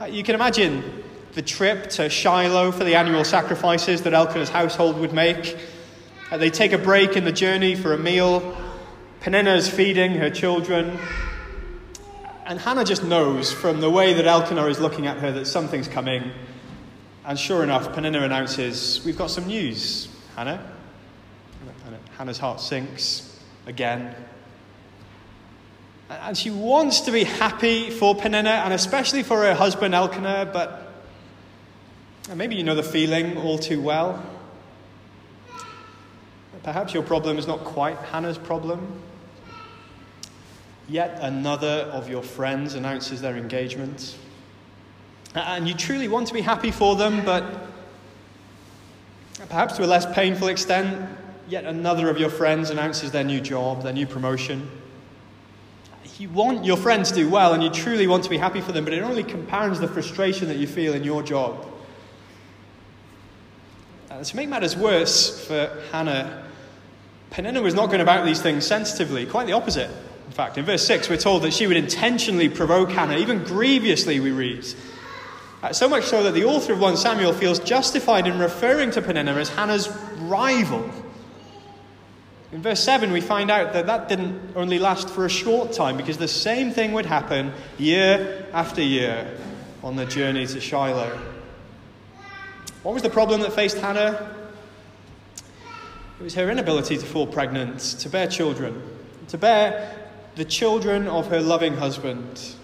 Uh, 0.02 0.06
you 0.06 0.24
can 0.24 0.36
imagine 0.36 1.04
the 1.34 1.42
trip 1.42 1.90
to 1.92 2.10
Shiloh 2.10 2.72
for 2.72 2.84
the 2.84 2.96
annual 2.96 3.24
sacrifices 3.24 4.02
that 4.04 4.14
Elkanah's 4.14 4.50
household 4.50 5.00
would 5.00 5.14
make. 5.14 5.58
Uh, 6.30 6.38
they 6.38 6.50
take 6.50 6.74
a 6.74 6.78
break 6.78 7.16
in 7.16 7.24
the 7.24 7.32
journey 7.32 7.76
for 7.76 7.94
a 7.94 7.98
meal. 7.98 8.58
Peninnah 9.22 9.54
is 9.56 9.70
feeding 9.70 10.12
her 10.16 10.30
children. 10.30 10.98
And 12.46 12.60
Hannah 12.60 12.84
just 12.84 13.04
knows 13.04 13.52
from 13.52 13.80
the 13.80 13.90
way 13.90 14.14
that 14.14 14.26
Elkanah 14.26 14.66
is 14.66 14.80
looking 14.80 15.08
at 15.08 15.18
her 15.18 15.32
that 15.32 15.46
something's 15.46 15.88
coming. 15.88 16.32
And 17.26 17.40
sure 17.40 17.64
enough, 17.64 17.94
Peninnah 17.94 18.22
announces, 18.22 19.02
We've 19.06 19.18
got 19.18 19.30
some 19.30 19.48
news, 19.48 20.10
Hannah. 20.36 20.72
Hannah's 22.18 22.38
heart 22.38 22.60
sinks 22.62 23.40
again. 23.66 24.14
And 26.10 26.38
she 26.38 26.50
wants 26.50 27.02
to 27.02 27.12
be 27.12 27.24
happy 27.24 27.90
for 27.90 28.14
Peninnah 28.14 28.50
and 28.50 28.74
especially 28.74 29.24
for 29.24 29.38
her 29.38 29.56
husband 29.56 29.96
Elkanah, 29.96 30.50
but 30.52 30.81
and 32.32 32.38
maybe 32.38 32.56
you 32.56 32.64
know 32.64 32.76
the 32.76 32.82
feeling 32.82 33.36
all 33.36 33.58
too 33.58 33.82
well. 33.82 34.24
Perhaps 36.64 36.94
your 36.94 37.04
problem 37.04 37.38
is 37.38 37.46
not 37.46 37.66
quite 37.66 37.98
Hannah's 37.98 38.38
problem. 38.38 39.02
Yet 40.88 41.20
another 41.22 41.90
of 41.92 42.10
your 42.10 42.24
friends 42.24 42.76
announces 42.76 43.20
their 43.20 43.36
engagement. 43.36 44.16
And 45.36 45.68
you 45.68 45.74
truly 45.74 46.08
want 46.08 46.26
to 46.30 46.34
be 46.34 46.40
happy 46.40 46.72
for 46.72 46.96
them, 46.96 47.26
but 47.26 47.68
perhaps 49.50 49.76
to 49.76 49.84
a 49.84 49.86
less 49.86 50.06
painful 50.14 50.48
extent, 50.48 51.10
yet 51.50 51.66
another 51.66 52.10
of 52.10 52.18
your 52.18 52.30
friends 52.30 52.70
announces 52.70 53.12
their 53.12 53.26
new 53.26 53.42
job, 53.42 53.84
their 53.84 53.92
new 53.92 54.08
promotion. 54.08 54.72
You 56.18 56.30
want 56.30 56.64
your 56.64 56.78
friends 56.78 57.10
to 57.10 57.16
do 57.16 57.30
well 57.30 57.54
and 57.54 57.62
you 57.62 57.70
truly 57.70 58.08
want 58.08 58.24
to 58.24 58.30
be 58.30 58.38
happy 58.38 58.62
for 58.62 58.72
them, 58.72 58.86
but 58.86 58.94
it 58.94 59.04
only 59.04 59.26
compounds 59.26 59.82
the 59.82 59.88
frustration 59.90 60.48
that 60.48 60.56
you 60.56 60.68
feel 60.68 60.94
in 60.94 61.04
your 61.04 61.24
job. 61.24 61.68
And 64.22 64.28
to 64.28 64.36
make 64.36 64.50
matters 64.50 64.78
worse 64.78 65.48
for 65.48 65.82
Hannah, 65.92 66.46
Peninnah 67.32 67.64
was 67.64 67.74
not 67.74 67.88
going 67.88 68.02
about 68.02 68.24
these 68.24 68.40
things 68.40 68.68
sensitively, 68.68 69.26
quite 69.26 69.48
the 69.48 69.54
opposite. 69.54 69.90
In 70.28 70.32
fact, 70.32 70.60
in 70.60 70.66
verse 70.66 70.86
6, 70.86 71.10
we're 71.10 71.18
told 71.18 71.42
that 71.42 71.54
she 71.54 71.66
would 71.66 71.76
intentionally 71.76 72.48
provoke 72.48 72.92
Hannah, 72.92 73.18
even 73.18 73.44
grievously, 73.44 74.20
we 74.20 74.30
read. 74.30 74.64
Uh, 75.64 75.74
so 75.74 75.90
much 75.90 76.04
so 76.04 76.22
that 76.22 76.36
the 76.36 76.44
author 76.44 76.74
of 76.74 76.80
1 76.80 76.98
Samuel 76.98 77.34
feels 77.34 77.58
justified 77.58 78.28
in 78.28 78.38
referring 78.38 78.92
to 78.92 79.02
Peninnah 79.02 79.34
as 79.34 79.50
Hannah's 79.50 79.90
rival. 80.20 80.88
In 82.52 82.62
verse 82.62 82.84
7, 82.84 83.12
we 83.12 83.22
find 83.22 83.50
out 83.50 83.74
that 83.74 83.88
that 83.88 84.08
didn't 84.08 84.52
only 84.56 84.78
last 84.78 85.10
for 85.10 85.26
a 85.26 85.30
short 85.30 85.74
time 85.74 85.98
because 85.98 86.20
the 86.20 86.28
same 86.28 86.70
thing 86.70 86.92
would 86.92 87.08
happen 87.08 87.54
year 87.80 88.46
after 88.54 88.84
year 88.84 89.36
on 89.84 89.96
the 89.96 90.06
journey 90.06 90.46
to 90.46 90.62
Shiloh. 90.62 91.20
What 92.84 92.94
was 92.94 93.04
the 93.04 93.12
problem 93.12 93.42
that 93.42 93.54
faced 93.54 93.78
Hannah? 93.78 94.36
It 96.20 96.24
was 96.24 96.34
her 96.34 96.50
inability 96.50 96.98
to 96.98 97.06
fall 97.06 97.28
pregnant, 97.28 97.80
to 98.00 98.10
bear 98.10 98.26
children, 98.26 98.82
to 99.28 99.38
bear 99.38 100.10
the 100.36 100.46
children 100.46 101.08
of 101.08 101.28
her 101.28 101.42
loving 101.42 101.76
husband. 101.76 102.56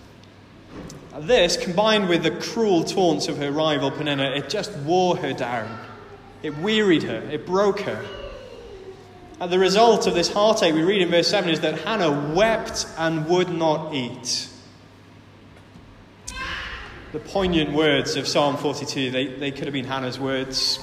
This, 1.20 1.56
combined 1.56 2.10
with 2.10 2.24
the 2.24 2.32
cruel 2.32 2.84
taunts 2.84 3.28
of 3.28 3.38
her 3.38 3.52
rival 3.52 3.92
Peninnah, 3.92 4.32
it 4.32 4.50
just 4.50 4.72
wore 4.78 5.18
her 5.18 5.34
down. 5.34 5.80
It 6.42 6.58
wearied 6.58 7.04
her, 7.04 7.18
it 7.30 7.46
broke 7.46 7.82
her. 7.82 8.04
And 9.40 9.52
the 9.52 9.60
result 9.60 10.08
of 10.08 10.16
this 10.16 10.34
heartache, 10.34 10.74
we 10.74 10.82
read 10.82 11.02
in 11.04 11.10
verse 11.10 11.28
7, 11.28 11.50
is 11.50 11.60
that 11.60 11.82
Hannah 11.82 12.34
wept 12.34 12.88
and 12.98 13.28
would 13.28 13.50
not 13.50 13.94
eat 13.94 14.50
the 17.14 17.20
poignant 17.20 17.72
words 17.72 18.18
of 18.18 18.28
Psalm 18.28 18.58
42, 18.58 19.12
they, 19.12 19.28
they 19.28 19.52
could 19.52 19.64
have 19.64 19.74
been 19.74 19.86
Hannah's 19.86 20.20
words. 20.20 20.80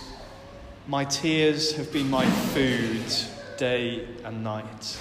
My 0.88 1.04
tears 1.04 1.72
have 1.76 1.92
been 1.92 2.08
my 2.08 2.24
food 2.26 3.04
day 3.58 4.08
and 4.24 4.42
night. 4.42 4.98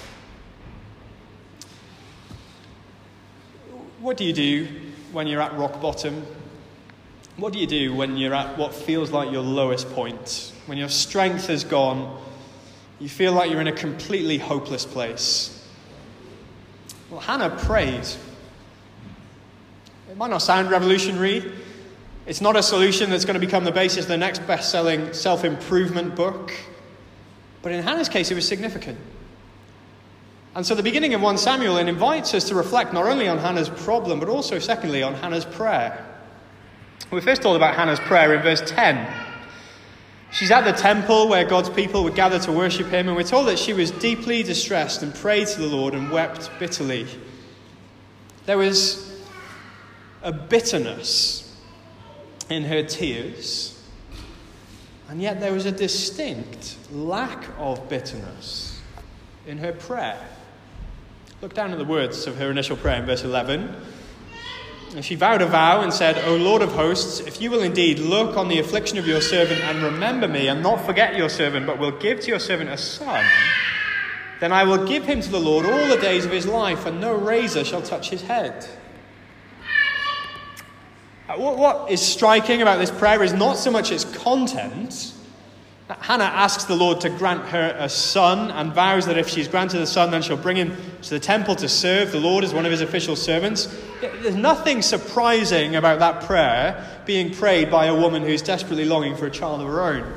What 4.00 4.18
do 4.18 4.24
you 4.24 4.34
do 4.34 4.68
when 5.12 5.26
you're 5.26 5.40
at 5.40 5.56
rock 5.56 5.80
bottom? 5.80 6.26
What 7.36 7.54
do 7.54 7.58
you 7.58 7.66
do 7.66 7.94
when 7.94 8.18
you're 8.18 8.34
at 8.34 8.58
what 8.58 8.74
feels 8.74 9.10
like 9.10 9.32
your 9.32 9.42
lowest 9.42 9.90
point? 9.92 10.52
When 10.66 10.76
your 10.76 10.90
strength 10.90 11.48
is 11.48 11.64
gone, 11.64 12.22
you 13.00 13.08
feel 13.08 13.32
like 13.32 13.50
you're 13.50 13.62
in 13.62 13.66
a 13.66 13.72
completely 13.72 14.36
hopeless 14.36 14.84
place. 14.84 15.66
Well, 17.10 17.20
Hannah 17.20 17.50
prayed. 17.50 18.06
It 20.14 20.18
might 20.18 20.30
not 20.30 20.42
sound 20.42 20.70
revolutionary. 20.70 21.50
It's 22.24 22.40
not 22.40 22.54
a 22.54 22.62
solution 22.62 23.10
that's 23.10 23.24
going 23.24 23.34
to 23.34 23.44
become 23.44 23.64
the 23.64 23.72
basis 23.72 24.04
of 24.04 24.08
the 24.08 24.16
next 24.16 24.46
best 24.46 24.70
selling 24.70 25.12
self 25.12 25.44
improvement 25.44 26.14
book. 26.14 26.52
But 27.62 27.72
in 27.72 27.82
Hannah's 27.82 28.08
case, 28.08 28.30
it 28.30 28.36
was 28.36 28.46
significant. 28.46 28.96
And 30.54 30.64
so 30.64 30.76
the 30.76 30.84
beginning 30.84 31.14
of 31.14 31.20
1 31.20 31.36
Samuel 31.36 31.78
invites 31.78 32.32
us 32.32 32.44
to 32.44 32.54
reflect 32.54 32.92
not 32.92 33.06
only 33.06 33.26
on 33.26 33.38
Hannah's 33.38 33.68
problem, 33.68 34.20
but 34.20 34.28
also, 34.28 34.60
secondly, 34.60 35.02
on 35.02 35.14
Hannah's 35.14 35.44
prayer. 35.44 36.06
We're 37.10 37.20
first 37.20 37.42
told 37.42 37.56
about 37.56 37.74
Hannah's 37.74 37.98
prayer 37.98 38.36
in 38.36 38.42
verse 38.42 38.62
10. 38.64 39.12
She's 40.30 40.52
at 40.52 40.60
the 40.60 40.80
temple 40.80 41.26
where 41.26 41.44
God's 41.44 41.70
people 41.70 42.04
would 42.04 42.14
gather 42.14 42.38
to 42.38 42.52
worship 42.52 42.86
him, 42.86 43.08
and 43.08 43.16
we're 43.16 43.24
told 43.24 43.48
that 43.48 43.58
she 43.58 43.72
was 43.72 43.90
deeply 43.90 44.44
distressed 44.44 45.02
and 45.02 45.12
prayed 45.12 45.48
to 45.48 45.60
the 45.60 45.66
Lord 45.66 45.92
and 45.92 46.08
wept 46.12 46.50
bitterly. 46.60 47.08
There 48.46 48.58
was 48.58 49.12
a 50.24 50.32
bitterness 50.32 51.54
in 52.48 52.64
her 52.64 52.82
tears, 52.82 53.80
and 55.08 55.20
yet 55.20 55.38
there 55.38 55.52
was 55.52 55.66
a 55.66 55.72
distinct 55.72 56.76
lack 56.90 57.44
of 57.58 57.88
bitterness 57.88 58.80
in 59.46 59.58
her 59.58 59.72
prayer. 59.72 60.18
Look 61.42 61.52
down 61.52 61.72
at 61.72 61.78
the 61.78 61.84
words 61.84 62.26
of 62.26 62.38
her 62.38 62.50
initial 62.50 62.76
prayer 62.76 63.00
in 63.00 63.06
verse 63.06 63.22
11. 63.22 63.76
And 64.94 65.04
she 65.04 65.14
vowed 65.14 65.42
a 65.42 65.46
vow 65.46 65.82
and 65.82 65.92
said, 65.92 66.16
O 66.24 66.36
Lord 66.36 66.62
of 66.62 66.72
hosts, 66.72 67.20
if 67.20 67.42
you 67.42 67.50
will 67.50 67.62
indeed 67.62 67.98
look 67.98 68.36
on 68.36 68.48
the 68.48 68.60
affliction 68.60 68.96
of 68.96 69.06
your 69.06 69.20
servant 69.20 69.60
and 69.60 69.82
remember 69.82 70.26
me, 70.26 70.48
and 70.48 70.62
not 70.62 70.86
forget 70.86 71.16
your 71.16 71.28
servant, 71.28 71.66
but 71.66 71.78
will 71.78 71.90
give 71.90 72.20
to 72.20 72.28
your 72.28 72.38
servant 72.38 72.70
a 72.70 72.78
son, 72.78 73.26
then 74.40 74.52
I 74.52 74.64
will 74.64 74.86
give 74.86 75.04
him 75.04 75.20
to 75.20 75.28
the 75.28 75.40
Lord 75.40 75.66
all 75.66 75.88
the 75.88 76.00
days 76.00 76.24
of 76.24 76.30
his 76.30 76.46
life, 76.46 76.86
and 76.86 77.00
no 77.00 77.14
razor 77.14 77.64
shall 77.64 77.82
touch 77.82 78.08
his 78.08 78.22
head. 78.22 78.66
Uh, 81.34 81.38
what 81.38 81.90
is 81.90 82.00
striking 82.00 82.62
about 82.62 82.78
this 82.78 82.90
prayer 82.90 83.22
is 83.22 83.32
not 83.32 83.56
so 83.56 83.70
much 83.70 83.90
its 83.90 84.04
content. 84.04 85.12
Hannah 86.00 86.24
asks 86.24 86.64
the 86.64 86.76
Lord 86.76 87.00
to 87.02 87.10
grant 87.10 87.46
her 87.46 87.74
a 87.78 87.88
son 87.88 88.50
and 88.50 88.72
vows 88.72 89.06
that 89.06 89.18
if 89.18 89.28
she's 89.28 89.48
granted 89.48 89.80
a 89.80 89.86
son, 89.86 90.10
then 90.10 90.22
she'll 90.22 90.36
bring 90.36 90.56
him 90.56 90.76
to 91.02 91.10
the 91.10 91.20
temple 91.20 91.54
to 91.56 91.68
serve 91.68 92.10
the 92.12 92.20
Lord 92.20 92.42
as 92.42 92.54
one 92.54 92.64
of 92.64 92.70
his 92.70 92.80
official 92.80 93.16
servants. 93.16 93.74
There's 94.00 94.34
nothing 94.34 94.80
surprising 94.80 95.76
about 95.76 95.98
that 95.98 96.22
prayer 96.22 97.02
being 97.04 97.34
prayed 97.34 97.70
by 97.70 97.86
a 97.86 97.94
woman 97.94 98.22
who's 98.22 98.40
desperately 98.40 98.84
longing 98.84 99.16
for 99.16 99.26
a 99.26 99.30
child 99.30 99.60
of 99.60 99.66
her 99.66 99.82
own. 99.82 100.14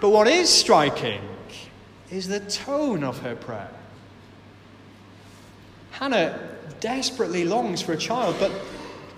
But 0.00 0.10
what 0.10 0.28
is 0.28 0.48
striking 0.48 1.20
is 2.10 2.28
the 2.28 2.40
tone 2.40 3.04
of 3.04 3.18
her 3.20 3.36
prayer. 3.36 3.70
Hannah 5.90 6.38
desperately 6.80 7.44
longs 7.44 7.82
for 7.82 7.92
a 7.92 7.98
child, 7.98 8.36
but 8.40 8.50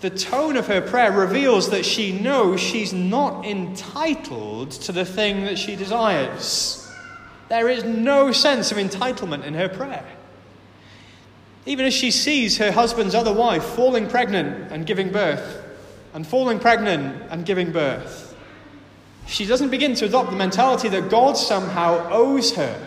the 0.05 0.11
tone 0.11 0.59
of 0.59 0.67
her 0.67 0.83
prayer 0.83 1.11
reveals 1.11 1.71
that 1.71 1.83
she 1.83 2.13
knows 2.13 2.61
she's 2.61 2.93
not 2.93 3.43
entitled 3.47 4.71
to 4.71 4.93
the 4.93 5.03
thing 5.03 5.45
that 5.45 5.59
she 5.59 5.77
desires. 5.77 6.87
There 7.49 7.71
is 7.71 7.85
no 7.85 8.31
sense 8.31 8.71
of 8.71 8.77
entitlement 8.77 9.45
in 9.45 9.55
her 9.55 9.67
prayer. 9.67 10.05
Even 11.65 11.87
as 11.87 11.95
she 11.95 12.11
sees 12.11 12.59
her 12.59 12.71
husband's 12.71 13.15
other 13.15 13.33
wife 13.33 13.65
falling 13.65 14.07
pregnant 14.07 14.71
and 14.71 14.85
giving 14.85 15.11
birth, 15.11 15.65
and 16.13 16.27
falling 16.27 16.59
pregnant 16.59 17.23
and 17.31 17.47
giving 17.47 17.73
birth, 17.73 18.37
she 19.27 19.47
doesn't 19.47 19.71
begin 19.71 19.95
to 19.95 20.05
adopt 20.05 20.29
the 20.29 20.37
mentality 20.37 20.91
that 20.91 21.09
God 21.09 21.39
somehow 21.39 22.11
owes 22.11 22.55
her. 22.57 22.87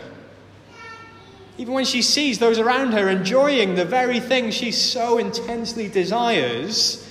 Even 1.58 1.74
when 1.74 1.84
she 1.84 2.00
sees 2.00 2.38
those 2.38 2.60
around 2.60 2.92
her 2.92 3.08
enjoying 3.08 3.74
the 3.74 3.84
very 3.84 4.20
thing 4.20 4.52
she 4.52 4.70
so 4.70 5.18
intensely 5.18 5.88
desires, 5.88 7.06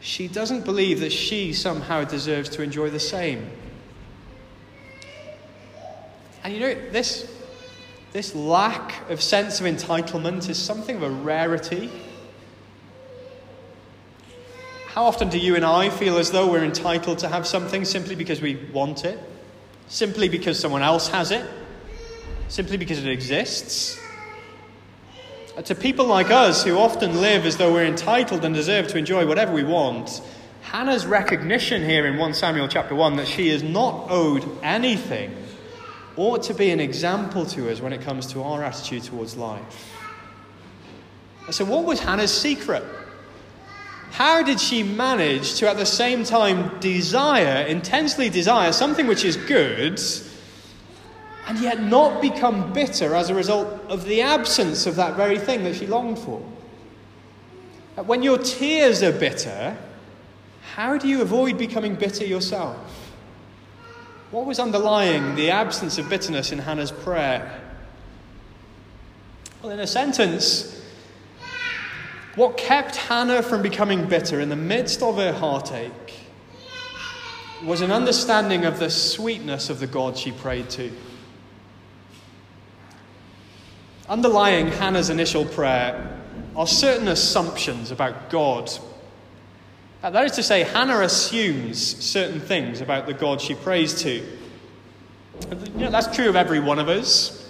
she 0.00 0.28
doesn't 0.28 0.64
believe 0.64 1.00
that 1.00 1.12
she 1.12 1.52
somehow 1.52 2.04
deserves 2.04 2.48
to 2.50 2.62
enjoy 2.62 2.88
the 2.88 3.00
same. 3.00 3.50
And 6.42 6.54
you 6.54 6.60
know, 6.60 6.74
this, 6.90 7.30
this 8.12 8.34
lack 8.34 9.08
of 9.10 9.20
sense 9.20 9.60
of 9.60 9.66
entitlement 9.66 10.48
is 10.48 10.58
something 10.58 10.96
of 10.96 11.02
a 11.02 11.10
rarity. 11.10 11.90
How 14.86 15.04
often 15.04 15.28
do 15.28 15.38
you 15.38 15.54
and 15.54 15.64
I 15.64 15.90
feel 15.90 16.16
as 16.16 16.30
though 16.30 16.50
we're 16.50 16.64
entitled 16.64 17.18
to 17.18 17.28
have 17.28 17.46
something 17.46 17.84
simply 17.84 18.14
because 18.14 18.40
we 18.40 18.56
want 18.72 19.04
it? 19.04 19.18
Simply 19.88 20.28
because 20.28 20.58
someone 20.58 20.82
else 20.82 21.08
has 21.08 21.30
it? 21.30 21.44
Simply 22.48 22.78
because 22.78 23.04
it 23.04 23.10
exists? 23.10 23.99
To 25.56 25.74
people 25.74 26.06
like 26.06 26.30
us 26.30 26.64
who 26.64 26.78
often 26.78 27.20
live 27.20 27.44
as 27.44 27.56
though 27.56 27.72
we're 27.72 27.84
entitled 27.84 28.44
and 28.44 28.54
deserve 28.54 28.86
to 28.88 28.98
enjoy 28.98 29.26
whatever 29.26 29.52
we 29.52 29.64
want, 29.64 30.22
Hannah's 30.62 31.04
recognition 31.04 31.82
here 31.84 32.06
in 32.06 32.18
1 32.18 32.34
Samuel 32.34 32.68
chapter 32.68 32.94
1 32.94 33.16
that 33.16 33.26
she 33.26 33.48
is 33.48 33.62
not 33.62 34.06
owed 34.10 34.48
anything 34.62 35.34
ought 36.16 36.42
to 36.44 36.54
be 36.54 36.70
an 36.70 36.80
example 36.80 37.44
to 37.46 37.70
us 37.70 37.80
when 37.80 37.92
it 37.92 38.00
comes 38.00 38.26
to 38.28 38.42
our 38.42 38.62
attitude 38.62 39.02
towards 39.02 39.36
life. 39.36 39.92
So, 41.50 41.64
what 41.64 41.84
was 41.84 41.98
Hannah's 41.98 42.32
secret? 42.32 42.84
How 44.12 44.42
did 44.42 44.60
she 44.60 44.82
manage 44.82 45.56
to 45.56 45.68
at 45.68 45.76
the 45.76 45.86
same 45.86 46.24
time 46.24 46.78
desire, 46.78 47.66
intensely 47.66 48.28
desire 48.28 48.72
something 48.72 49.06
which 49.06 49.24
is 49.24 49.36
good? 49.36 50.00
And 51.50 51.58
yet 51.58 51.82
not 51.82 52.22
become 52.22 52.72
bitter 52.72 53.12
as 53.16 53.28
a 53.28 53.34
result 53.34 53.66
of 53.88 54.04
the 54.04 54.22
absence 54.22 54.86
of 54.86 54.94
that 54.94 55.16
very 55.16 55.36
thing 55.36 55.64
that 55.64 55.74
she 55.74 55.84
longed 55.84 56.16
for. 56.16 56.40
When 57.96 58.22
your 58.22 58.38
tears 58.38 59.02
are 59.02 59.10
bitter, 59.10 59.76
how 60.74 60.96
do 60.96 61.08
you 61.08 61.22
avoid 61.22 61.58
becoming 61.58 61.96
bitter 61.96 62.24
yourself? 62.24 62.76
What 64.30 64.46
was 64.46 64.60
underlying 64.60 65.34
the 65.34 65.50
absence 65.50 65.98
of 65.98 66.08
bitterness 66.08 66.52
in 66.52 66.60
Hannah's 66.60 66.92
prayer? 66.92 67.60
Well, 69.60 69.72
in 69.72 69.80
a 69.80 69.88
sentence, 69.88 70.80
what 72.36 72.58
kept 72.58 72.94
Hannah 72.94 73.42
from 73.42 73.60
becoming 73.60 74.06
bitter 74.06 74.38
in 74.38 74.50
the 74.50 74.56
midst 74.56 75.02
of 75.02 75.16
her 75.16 75.32
heartache 75.32 76.14
was 77.64 77.80
an 77.80 77.90
understanding 77.90 78.64
of 78.64 78.78
the 78.78 78.88
sweetness 78.88 79.68
of 79.68 79.80
the 79.80 79.88
God 79.88 80.16
she 80.16 80.30
prayed 80.30 80.70
to. 80.70 80.92
Underlying 84.10 84.66
Hannah's 84.66 85.08
initial 85.08 85.44
prayer 85.44 86.18
are 86.56 86.66
certain 86.66 87.06
assumptions 87.06 87.92
about 87.92 88.28
God. 88.28 88.68
Uh, 90.02 90.10
that 90.10 90.24
is 90.24 90.32
to 90.32 90.42
say, 90.42 90.64
Hannah 90.64 90.98
assumes 91.02 91.78
certain 91.80 92.40
things 92.40 92.80
about 92.80 93.06
the 93.06 93.14
God 93.14 93.40
she 93.40 93.54
prays 93.54 94.02
to. 94.02 94.14
You 94.14 94.26
know, 95.76 95.92
that's 95.92 96.12
true 96.12 96.28
of 96.28 96.34
every 96.34 96.58
one 96.58 96.80
of 96.80 96.88
us. 96.88 97.48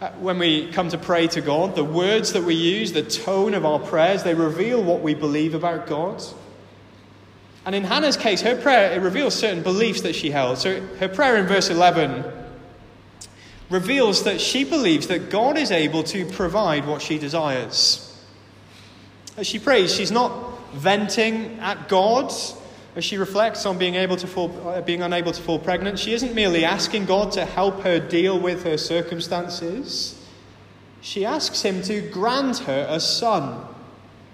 Uh, 0.00 0.08
when 0.12 0.38
we 0.38 0.72
come 0.72 0.88
to 0.88 0.96
pray 0.96 1.26
to 1.28 1.42
God, 1.42 1.74
the 1.74 1.84
words 1.84 2.32
that 2.32 2.44
we 2.44 2.54
use, 2.54 2.92
the 2.92 3.02
tone 3.02 3.52
of 3.52 3.66
our 3.66 3.78
prayers, 3.78 4.22
they 4.22 4.32
reveal 4.32 4.82
what 4.82 5.02
we 5.02 5.12
believe 5.12 5.54
about 5.54 5.86
God. 5.86 6.22
And 7.66 7.74
in 7.74 7.84
Hannah's 7.84 8.16
case, 8.16 8.40
her 8.40 8.56
prayer, 8.56 8.92
it 8.92 9.02
reveals 9.02 9.34
certain 9.34 9.62
beliefs 9.62 10.00
that 10.00 10.14
she 10.14 10.30
held. 10.30 10.56
So 10.56 10.80
her 10.96 11.08
prayer 11.08 11.36
in 11.36 11.46
verse 11.46 11.68
11 11.68 12.24
reveals 13.70 14.24
that 14.24 14.40
she 14.40 14.64
believes 14.64 15.08
that 15.08 15.30
God 15.30 15.58
is 15.58 15.70
able 15.70 16.02
to 16.04 16.24
provide 16.26 16.86
what 16.86 17.02
she 17.02 17.18
desires. 17.18 18.04
As 19.36 19.46
she 19.46 19.58
prays, 19.58 19.94
she's 19.94 20.10
not 20.10 20.58
venting 20.72 21.58
at 21.60 21.88
God 21.88 22.32
as 22.96 23.04
she 23.04 23.16
reflects 23.16 23.64
on 23.66 23.78
being, 23.78 23.94
able 23.94 24.16
to 24.16 24.26
fall, 24.26 24.50
uh, 24.66 24.80
being 24.80 25.02
unable 25.02 25.30
to 25.30 25.40
fall 25.40 25.58
pregnant. 25.58 25.98
She 25.98 26.12
isn't 26.14 26.34
merely 26.34 26.64
asking 26.64 27.04
God 27.04 27.30
to 27.32 27.44
help 27.44 27.82
her 27.82 28.00
deal 28.00 28.38
with 28.38 28.64
her 28.64 28.76
circumstances. 28.76 30.20
She 31.00 31.24
asks 31.24 31.62
Him 31.62 31.82
to 31.82 32.00
grant 32.00 32.58
her 32.60 32.86
a 32.88 32.98
son. 32.98 33.64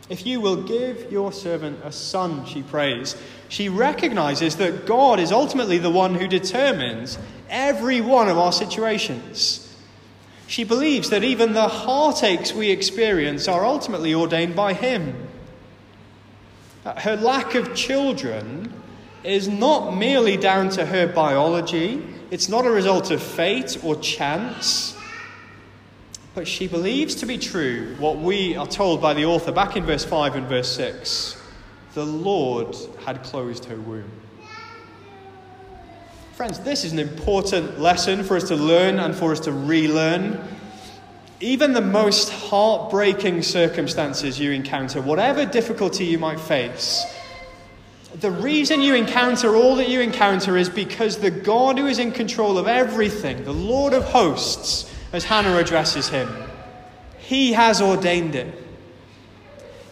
If 0.08 0.26
you 0.26 0.40
will 0.40 0.62
give 0.62 1.10
your 1.12 1.32
servant 1.32 1.80
a 1.82 1.92
son, 1.92 2.46
she 2.46 2.62
prays, 2.62 3.16
she 3.48 3.68
recognizes 3.68 4.56
that 4.56 4.86
God 4.86 5.18
is 5.18 5.32
ultimately 5.32 5.78
the 5.78 5.90
one 5.90 6.14
who 6.14 6.26
determines 6.26 7.18
every 7.54 8.02
one 8.02 8.28
of 8.28 8.36
our 8.36 8.52
situations. 8.52 9.60
She 10.46 10.64
believes 10.64 11.08
that 11.08 11.24
even 11.24 11.54
the 11.54 11.68
heartaches 11.68 12.52
we 12.52 12.70
experience 12.70 13.48
are 13.48 13.64
ultimately 13.64 14.12
ordained 14.12 14.54
by 14.54 14.74
Him. 14.74 15.28
Her 16.84 17.16
lack 17.16 17.54
of 17.54 17.74
children 17.74 18.70
is 19.22 19.48
not 19.48 19.96
merely 19.96 20.36
down 20.36 20.68
to 20.68 20.84
her 20.84 21.06
biology 21.06 22.02
it's 22.34 22.48
not 22.48 22.66
a 22.66 22.70
result 22.70 23.12
of 23.12 23.22
fate 23.22 23.78
or 23.84 23.94
chance, 23.94 24.96
but 26.34 26.48
she 26.48 26.66
believes 26.66 27.14
to 27.16 27.26
be 27.26 27.38
true 27.38 27.94
what 28.00 28.18
we 28.18 28.56
are 28.56 28.66
told 28.66 29.00
by 29.00 29.14
the 29.14 29.24
author 29.24 29.52
back 29.52 29.76
in 29.76 29.84
verse 29.84 30.04
5 30.04 30.34
and 30.34 30.48
verse 30.48 30.74
6 30.74 31.40
the 31.94 32.04
Lord 32.04 32.74
had 33.04 33.22
closed 33.22 33.66
her 33.66 33.76
womb. 33.76 34.10
Friends, 36.34 36.58
this 36.58 36.84
is 36.84 36.90
an 36.90 36.98
important 36.98 37.78
lesson 37.78 38.24
for 38.24 38.36
us 38.36 38.48
to 38.48 38.56
learn 38.56 38.98
and 38.98 39.14
for 39.14 39.30
us 39.30 39.38
to 39.38 39.52
relearn. 39.52 40.42
Even 41.38 41.74
the 41.74 41.80
most 41.80 42.28
heartbreaking 42.28 43.40
circumstances 43.42 44.40
you 44.40 44.50
encounter, 44.50 45.00
whatever 45.00 45.46
difficulty 45.46 46.06
you 46.06 46.18
might 46.18 46.40
face, 46.40 47.06
the 48.18 48.32
reason 48.32 48.80
you 48.80 48.96
encounter 48.96 49.54
all 49.54 49.76
that 49.76 49.88
you 49.88 50.00
encounter 50.00 50.56
is 50.56 50.68
because 50.68 51.18
the 51.18 51.30
God 51.30 51.78
who 51.78 51.86
is 51.86 52.00
in 52.00 52.10
control 52.10 52.58
of 52.58 52.66
everything, 52.66 53.44
the 53.44 53.54
Lord 53.54 53.92
of 53.92 54.02
hosts, 54.02 54.92
as 55.12 55.22
Hannah 55.22 55.56
addresses 55.56 56.08
him, 56.08 56.28
he 57.16 57.52
has 57.52 57.80
ordained 57.80 58.34
it. 58.34 58.52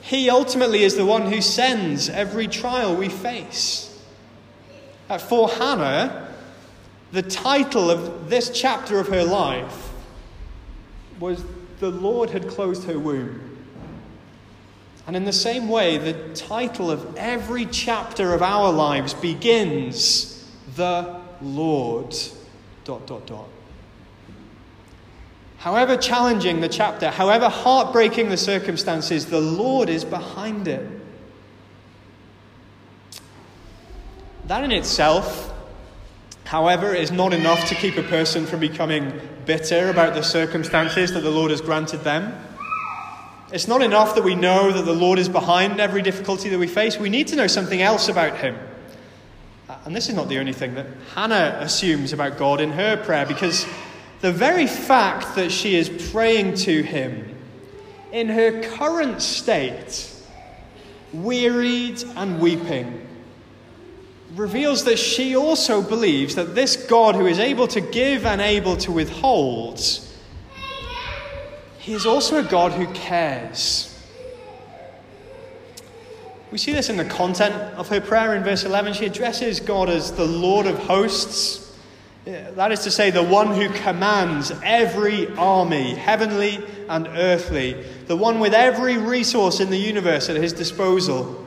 He 0.01 0.29
ultimately 0.29 0.83
is 0.83 0.97
the 0.97 1.07
one 1.07 1.31
who 1.31 1.41
sends 1.41 2.09
every 2.09 2.49
trial 2.49 2.97
we 2.97 3.11
face. 3.11 3.89
For 5.29 5.49
Hannah, 5.49 6.22
the 7.13 7.23
title 7.23 7.91
of 7.91 8.31
this 8.31 8.51
chapter 8.51 8.99
of 8.99 9.09
her 9.09 9.23
life 9.23 9.91
was 11.21 11.45
The 11.79 11.91
Lord 11.91 12.31
Had 12.31 12.49
Closed 12.49 12.85
Her 12.85 12.99
Womb. 12.99 13.59
And 15.07 15.15
in 15.15 15.25
the 15.25 15.33
same 15.33 15.69
way, 15.69 15.99
the 15.99 16.35
title 16.35 16.91
of 16.91 17.17
every 17.17 17.67
chapter 17.67 18.33
of 18.33 18.43
our 18.43 18.73
lives 18.73 19.13
begins 19.13 20.51
The 20.75 21.21
Lord. 21.43 22.17
Dot, 22.85 23.07
dot, 23.07 23.27
dot. 23.27 23.49
However 25.59 25.97
challenging 25.97 26.61
the 26.61 26.69
chapter, 26.69 27.11
however 27.11 27.49
heartbreaking 27.49 28.31
the 28.31 28.37
circumstances, 28.37 29.27
the 29.27 29.41
Lord 29.41 29.89
is 29.89 30.05
behind 30.05 30.67
it. 30.67 30.89
That 34.47 34.65
in 34.65 34.73
itself 34.73 35.53
however, 36.53 36.95
it 36.95 37.01
is 37.01 37.11
not 37.11 37.33
enough 37.33 37.67
to 37.67 37.75
keep 37.75 37.97
a 37.97 38.03
person 38.03 38.45
from 38.45 38.61
becoming 38.61 39.11
bitter 39.47 39.89
about 39.89 40.13
the 40.13 40.21
circumstances 40.23 41.11
that 41.15 41.21
the 41.21 41.31
Lord 41.31 41.51
has 41.51 41.63
granted 41.63 42.01
them. 42.05 42.39
It's 43.51 43.67
not 43.67 43.81
enough 43.81 44.15
that 44.17 44.23
we 44.23 44.35
know 44.35 44.71
that 44.71 44.85
the 44.85 44.93
Lord 44.93 45.19
is 45.19 45.31
behind 45.31 45.81
every 45.81 46.03
difficulty 46.03 46.51
that 46.51 46.59
we 46.59 46.67
face. 46.67 46.99
We 46.99 47.09
need 47.09 47.29
to 47.29 47.37
know 47.37 47.47
something 47.47 47.81
else 47.81 48.11
about 48.11 48.37
Him. 48.37 48.59
Uh, 49.67 49.79
and 49.87 49.97
this 49.97 50.11
is 50.11 50.15
not 50.15 50.29
the 50.29 50.39
only 50.39 50.53
thing 50.53 50.75
that 50.75 50.85
Hannah 51.15 51.57
assumes 51.63 52.13
about 52.13 52.37
God 52.37 52.61
in 52.61 52.71
her 52.73 52.99
prayer, 52.99 53.25
because 53.25 53.65
the 54.21 54.31
very 54.31 54.67
fact 54.67 55.35
that 55.37 55.51
she 55.51 55.75
is 55.75 55.89
praying 56.13 56.57
to 56.57 56.83
Him 56.83 57.35
in 58.13 58.29
her 58.29 58.63
current 58.77 59.23
state, 59.23 60.15
wearied 61.15 62.05
and 62.15 62.43
weeping, 62.43 63.09
reveals 64.35 64.85
that 64.85 64.99
she 64.99 65.37
also 65.37 65.83
believes 65.83 66.35
that 66.37 66.55
this 66.55 66.77
God 66.77 67.15
who 67.15 67.27
is 67.27 67.39
able 67.39 67.67
to 67.69 67.81
give 67.81 68.25
and 68.25 68.41
able 68.41 68.77
to 68.79 68.93
withhold, 68.93 69.81
he 71.79 71.93
is 71.93 72.07
also 72.07 72.39
a 72.39 72.43
God 72.43 72.73
who 72.73 72.87
cares. 72.95 73.89
We 76.51 76.59
see 76.59 76.73
this 76.73 76.91
in 76.91 76.99
the 76.99 77.05
content 77.05 77.55
of 77.77 77.89
her 77.89 78.01
prayer 78.01 78.35
in 78.37 78.45
verse 78.45 78.65
11. 78.65 78.95
She 78.95 79.07
addresses 79.07 79.59
God 79.59 79.89
as 79.89 80.13
the 80.13 80.27
Lord 80.27 80.67
of 80.67 80.79
hosts. 80.79 81.75
That 82.25 82.71
is 82.71 82.81
to 82.81 82.91
say, 82.91 83.11
the 83.11 83.23
one 83.23 83.55
who 83.55 83.69
commands 83.71 84.53
every 84.63 85.35
army, 85.35 85.95
heavenly 85.95 86.63
and 86.89 87.09
earthly, 87.09 87.83
the 88.07 88.17
one 88.17 88.39
with 88.39 88.55
every 88.55 88.97
resource 88.97 89.61
in 89.61 89.71
the 89.71 89.79
universe 89.79 90.29
at 90.29 90.37
his 90.37 90.53
disposal. 90.53 91.42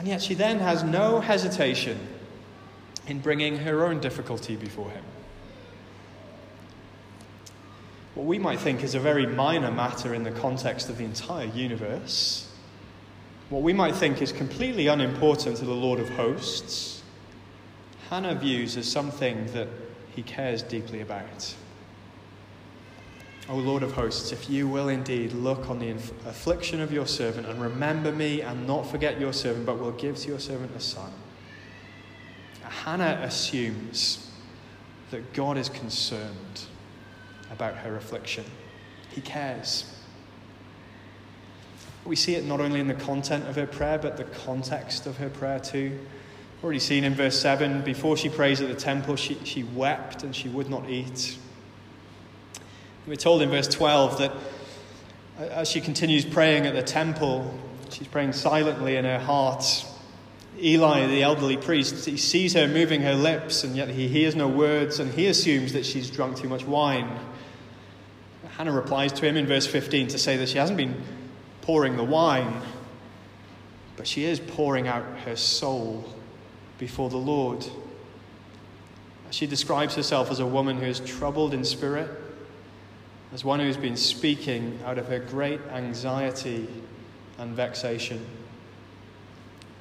And 0.00 0.08
yet 0.08 0.22
she 0.22 0.32
then 0.32 0.60
has 0.60 0.82
no 0.82 1.20
hesitation 1.20 1.98
in 3.06 3.18
bringing 3.18 3.58
her 3.58 3.84
own 3.84 4.00
difficulty 4.00 4.56
before 4.56 4.88
him. 4.88 5.04
What 8.14 8.24
we 8.24 8.38
might 8.38 8.60
think 8.60 8.82
is 8.82 8.94
a 8.94 8.98
very 8.98 9.26
minor 9.26 9.70
matter 9.70 10.14
in 10.14 10.22
the 10.22 10.30
context 10.30 10.88
of 10.88 10.96
the 10.96 11.04
entire 11.04 11.48
universe, 11.48 12.50
what 13.50 13.60
we 13.60 13.74
might 13.74 13.94
think 13.94 14.22
is 14.22 14.32
completely 14.32 14.86
unimportant 14.86 15.58
to 15.58 15.66
the 15.66 15.74
Lord 15.74 16.00
of 16.00 16.08
hosts, 16.08 17.02
Hannah 18.08 18.36
views 18.36 18.78
as 18.78 18.90
something 18.90 19.52
that 19.52 19.68
he 20.16 20.22
cares 20.22 20.62
deeply 20.62 21.02
about. 21.02 21.54
O 23.50 23.56
Lord 23.56 23.82
of 23.82 23.92
hosts, 23.92 24.30
if 24.30 24.48
you 24.48 24.68
will 24.68 24.88
indeed 24.88 25.32
look 25.32 25.68
on 25.68 25.80
the 25.80 25.88
inf- 25.88 26.12
affliction 26.24 26.80
of 26.80 26.92
your 26.92 27.06
servant 27.06 27.48
and 27.48 27.60
remember 27.60 28.12
me 28.12 28.42
and 28.42 28.64
not 28.64 28.88
forget 28.88 29.20
your 29.20 29.32
servant, 29.32 29.66
but 29.66 29.80
will 29.80 29.90
give 29.90 30.16
to 30.18 30.28
your 30.28 30.38
servant 30.38 30.70
a 30.76 30.80
son. 30.80 31.12
Hannah 32.62 33.20
assumes 33.24 34.30
that 35.10 35.32
God 35.32 35.58
is 35.58 35.68
concerned 35.68 36.62
about 37.50 37.76
her 37.78 37.96
affliction, 37.96 38.44
He 39.10 39.20
cares. 39.20 39.96
We 42.04 42.14
see 42.14 42.36
it 42.36 42.44
not 42.44 42.60
only 42.60 42.78
in 42.78 42.86
the 42.86 42.94
content 42.94 43.48
of 43.48 43.56
her 43.56 43.66
prayer, 43.66 43.98
but 43.98 44.16
the 44.16 44.24
context 44.24 45.06
of 45.06 45.16
her 45.18 45.28
prayer 45.28 45.58
too. 45.58 45.98
Already 46.62 46.78
seen 46.78 47.02
in 47.02 47.14
verse 47.14 47.38
7, 47.40 47.82
before 47.82 48.16
she 48.16 48.28
prays 48.28 48.60
at 48.60 48.68
the 48.68 48.74
temple, 48.74 49.16
she, 49.16 49.38
she 49.44 49.64
wept 49.64 50.22
and 50.22 50.34
she 50.34 50.48
would 50.48 50.70
not 50.70 50.88
eat. 50.88 51.36
We're 53.10 53.16
told 53.16 53.42
in 53.42 53.50
verse 53.50 53.66
12 53.66 54.18
that 54.18 54.30
uh, 54.30 55.42
as 55.42 55.68
she 55.68 55.80
continues 55.80 56.24
praying 56.24 56.64
at 56.64 56.74
the 56.74 56.82
temple, 56.84 57.52
she's 57.90 58.06
praying 58.06 58.34
silently 58.34 58.94
in 58.94 59.04
her 59.04 59.18
heart. 59.18 59.64
Eli, 60.62 61.08
the 61.08 61.24
elderly 61.24 61.56
priest, 61.56 62.06
he 62.06 62.16
sees 62.16 62.54
her 62.54 62.68
moving 62.68 63.02
her 63.02 63.16
lips, 63.16 63.64
and 63.64 63.74
yet 63.74 63.88
he 63.88 64.06
hears 64.06 64.36
no 64.36 64.46
words, 64.46 65.00
and 65.00 65.12
he 65.12 65.26
assumes 65.26 65.72
that 65.72 65.84
she's 65.84 66.08
drunk 66.08 66.38
too 66.38 66.48
much 66.48 66.64
wine. 66.64 67.18
Hannah 68.50 68.70
replies 68.70 69.12
to 69.14 69.26
him 69.26 69.36
in 69.36 69.44
verse 69.44 69.66
15 69.66 70.06
to 70.06 70.16
say 70.16 70.36
that 70.36 70.48
she 70.48 70.58
hasn't 70.58 70.76
been 70.76 70.94
pouring 71.62 71.96
the 71.96 72.04
wine, 72.04 72.62
but 73.96 74.06
she 74.06 74.22
is 74.22 74.38
pouring 74.38 74.86
out 74.86 75.04
her 75.24 75.34
soul 75.34 76.04
before 76.78 77.10
the 77.10 77.16
Lord. 77.16 77.66
She 79.30 79.48
describes 79.48 79.96
herself 79.96 80.30
as 80.30 80.38
a 80.38 80.46
woman 80.46 80.78
who 80.78 80.86
is 80.86 81.00
troubled 81.00 81.54
in 81.54 81.64
spirit 81.64 82.19
as 83.32 83.44
one 83.44 83.60
who's 83.60 83.76
been 83.76 83.96
speaking 83.96 84.78
out 84.84 84.98
of 84.98 85.06
her 85.08 85.18
great 85.18 85.60
anxiety 85.70 86.68
and 87.38 87.54
vexation. 87.54 88.24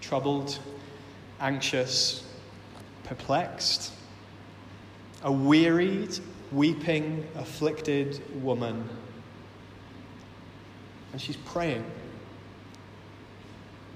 Troubled, 0.02 0.60
anxious, 1.40 2.24
perplexed, 3.04 3.92
a 5.24 5.32
wearied, 5.32 6.18
weeping, 6.52 7.28
afflicted 7.36 8.22
woman. 8.44 8.88
And 11.12 11.20
she's 11.20 11.38
praying 11.38 11.86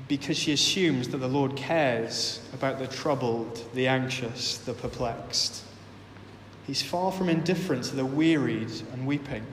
because 0.08 0.38
she 0.38 0.52
assumes 0.52 1.08
that 1.10 1.18
the 1.18 1.28
Lord 1.28 1.56
cares 1.56 2.42
about 2.54 2.80
the 2.80 2.88
troubled, 2.88 3.64
the 3.74 3.88
anxious, 3.88 4.58
the 4.58 4.74
perplexed. 4.74 5.64
He's 6.66 6.82
far 6.82 7.12
from 7.12 7.30
indifferent 7.30 7.84
to 7.86 7.96
the 7.96 8.06
wearied 8.06 8.72
and 8.94 9.06
weeping. 9.06 9.46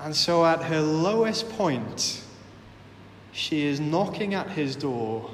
And 0.00 0.14
so, 0.14 0.44
at 0.44 0.62
her 0.64 0.80
lowest 0.80 1.48
point, 1.50 2.22
she 3.32 3.66
is 3.66 3.80
knocking 3.80 4.34
at 4.34 4.50
his 4.50 4.76
door 4.76 5.30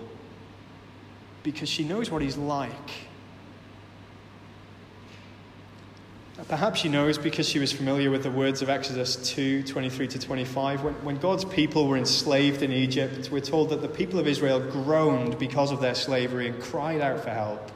because 1.42 1.68
she 1.68 1.84
knows 1.84 2.10
what 2.10 2.22
he's 2.22 2.36
like. 2.36 2.90
Perhaps 6.46 6.80
she 6.80 6.88
knows 6.88 7.18
because 7.18 7.48
she 7.48 7.58
was 7.58 7.72
familiar 7.72 8.10
with 8.10 8.22
the 8.22 8.30
words 8.30 8.62
of 8.62 8.70
Exodus 8.70 9.16
2 9.16 9.64
23 9.64 10.06
to 10.08 10.18
25. 10.18 10.84
When, 10.84 10.94
when 11.04 11.16
God's 11.18 11.44
people 11.44 11.88
were 11.88 11.96
enslaved 11.96 12.62
in 12.62 12.70
Egypt, 12.70 13.30
we're 13.32 13.40
told 13.40 13.70
that 13.70 13.82
the 13.82 13.88
people 13.88 14.20
of 14.20 14.28
Israel 14.28 14.60
groaned 14.60 15.38
because 15.38 15.72
of 15.72 15.80
their 15.80 15.96
slavery 15.96 16.46
and 16.46 16.62
cried 16.62 17.00
out 17.00 17.20
for 17.20 17.30
help. 17.30 17.72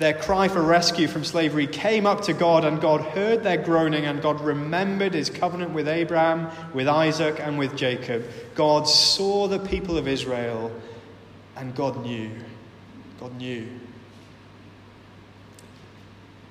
Their 0.00 0.14
cry 0.14 0.48
for 0.48 0.62
rescue 0.62 1.08
from 1.08 1.24
slavery 1.24 1.66
came 1.66 2.06
up 2.06 2.22
to 2.22 2.32
God, 2.32 2.64
and 2.64 2.80
God 2.80 3.02
heard 3.02 3.42
their 3.42 3.58
groaning, 3.58 4.06
and 4.06 4.22
God 4.22 4.40
remembered 4.40 5.12
his 5.12 5.28
covenant 5.28 5.72
with 5.72 5.86
Abraham, 5.86 6.50
with 6.72 6.88
Isaac, 6.88 7.38
and 7.38 7.58
with 7.58 7.76
Jacob. 7.76 8.26
God 8.54 8.88
saw 8.88 9.46
the 9.46 9.58
people 9.58 9.98
of 9.98 10.08
Israel, 10.08 10.72
and 11.54 11.74
God 11.74 12.02
knew. 12.02 12.30
God 13.20 13.36
knew. 13.36 13.68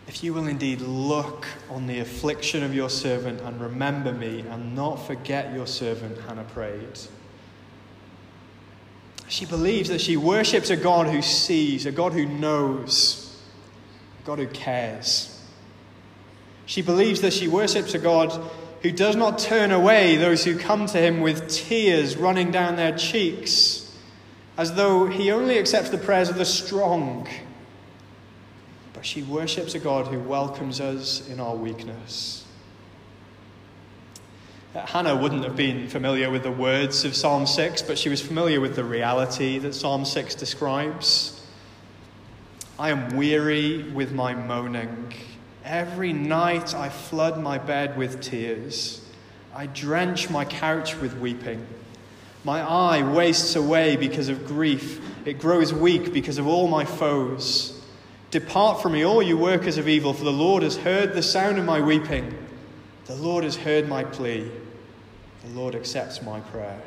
If 0.07 0.23
you 0.23 0.31
will 0.31 0.45
indeed 0.45 0.81
look 0.81 1.47
on 1.71 1.87
the 1.87 2.01
affliction 2.01 2.61
of 2.61 2.75
your 2.75 2.91
servant 2.91 3.41
and 3.41 3.59
remember 3.59 4.13
me 4.13 4.41
and 4.41 4.75
not 4.75 5.07
forget 5.07 5.55
your 5.55 5.65
servant, 5.65 6.19
Hannah 6.27 6.43
prayed. 6.43 6.99
She 9.27 9.47
believes 9.47 9.89
that 9.89 10.01
she 10.01 10.17
worships 10.17 10.69
a 10.69 10.77
God 10.77 11.07
who 11.07 11.23
sees, 11.23 11.87
a 11.87 11.91
God 11.91 12.13
who 12.13 12.27
knows 12.27 13.25
God 14.29 14.37
who 14.37 14.45
cares. 14.45 15.43
She 16.67 16.83
believes 16.83 17.21
that 17.21 17.33
she 17.33 17.47
worships 17.47 17.95
a 17.95 17.97
God 17.97 18.31
who 18.83 18.91
does 18.91 19.15
not 19.15 19.39
turn 19.39 19.71
away 19.71 20.17
those 20.17 20.43
who 20.43 20.55
come 20.55 20.85
to 20.85 20.99
him 20.99 21.21
with 21.21 21.49
tears 21.49 22.15
running 22.15 22.51
down 22.51 22.75
their 22.75 22.95
cheeks, 22.95 23.91
as 24.55 24.75
though 24.75 25.07
he 25.07 25.31
only 25.31 25.57
accepts 25.57 25.89
the 25.89 25.97
prayers 25.97 26.29
of 26.29 26.35
the 26.35 26.45
strong. 26.45 27.27
But 28.93 29.03
she 29.03 29.23
worships 29.23 29.73
a 29.73 29.79
God 29.79 30.05
who 30.05 30.19
welcomes 30.19 30.79
us 30.79 31.27
in 31.27 31.39
our 31.39 31.55
weakness. 31.55 32.45
Hannah 34.75 35.15
wouldn't 35.15 35.43
have 35.43 35.55
been 35.55 35.87
familiar 35.87 36.29
with 36.29 36.43
the 36.43 36.51
words 36.51 37.03
of 37.03 37.15
Psalm 37.15 37.47
6, 37.47 37.81
but 37.81 37.97
she 37.97 38.09
was 38.09 38.21
familiar 38.21 38.61
with 38.61 38.75
the 38.75 38.83
reality 38.83 39.57
that 39.57 39.73
Psalm 39.73 40.05
6 40.05 40.35
describes. 40.35 41.38
I 42.79 42.91
am 42.91 43.17
weary 43.17 43.83
with 43.83 44.13
my 44.13 44.33
moaning. 44.33 45.13
Every 45.65 46.13
night 46.13 46.73
I 46.73 46.87
flood 46.87 47.37
my 47.37 47.57
bed 47.57 47.97
with 47.97 48.21
tears. 48.21 49.05
I 49.53 49.65
drench 49.65 50.29
my 50.29 50.45
couch 50.45 50.95
with 50.95 51.17
weeping. 51.17 51.67
My 52.45 52.61
eye 52.61 53.03
wastes 53.03 53.57
away 53.57 53.97
because 53.97 54.29
of 54.29 54.47
grief. 54.47 55.01
It 55.25 55.39
grows 55.39 55.73
weak 55.73 56.13
because 56.13 56.37
of 56.37 56.47
all 56.47 56.69
my 56.69 56.85
foes. 56.85 57.83
Depart 58.31 58.81
from 58.81 58.93
me, 58.93 59.05
all 59.05 59.21
you 59.21 59.37
workers 59.37 59.77
of 59.77 59.89
evil, 59.89 60.13
for 60.13 60.23
the 60.23 60.31
Lord 60.31 60.63
has 60.63 60.77
heard 60.77 61.11
the 61.13 61.21
sound 61.21 61.57
of 61.57 61.65
my 61.65 61.81
weeping. 61.81 62.33
The 63.07 63.15
Lord 63.15 63.43
has 63.43 63.57
heard 63.57 63.89
my 63.89 64.05
plea. 64.05 64.49
The 65.43 65.49
Lord 65.49 65.75
accepts 65.75 66.21
my 66.21 66.39
prayer. 66.39 66.81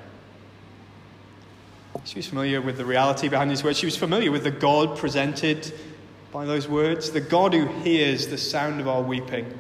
She 2.05 2.19
was 2.19 2.27
familiar 2.27 2.61
with 2.61 2.79
the 2.79 2.85
reality 2.85 3.29
behind 3.29 3.51
these 3.51 3.63
words. 3.63 3.79
She 3.79 3.87
was 3.87 3.97
familiar 3.97 4.33
with 4.33 4.45
the 4.45 4.51
God 4.51 4.99
presented 4.99 5.73
by 6.33 6.45
those 6.47 6.67
words, 6.67 7.11
the 7.11 7.21
God 7.21 7.53
who 7.53 7.67
hears 7.83 8.29
the 8.29 8.39
sound 8.39 8.81
of 8.81 8.89
our 8.89 9.03
weeping, 9.03 9.59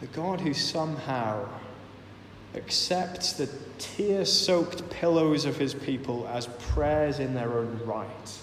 the 0.00 0.08
God 0.08 0.40
who 0.40 0.52
somehow 0.52 1.48
accepts 2.54 3.34
the 3.34 3.48
tear 3.78 4.24
soaked 4.24 4.88
pillows 4.90 5.44
of 5.44 5.56
his 5.56 5.74
people 5.74 6.26
as 6.28 6.46
prayers 6.46 7.18
in 7.18 7.34
their 7.34 7.58
own 7.58 7.80
right. 7.84 8.38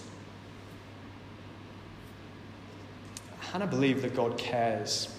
Hannah 3.40 3.68
believed 3.68 4.02
that 4.02 4.16
God 4.16 4.38
cares. 4.38 5.16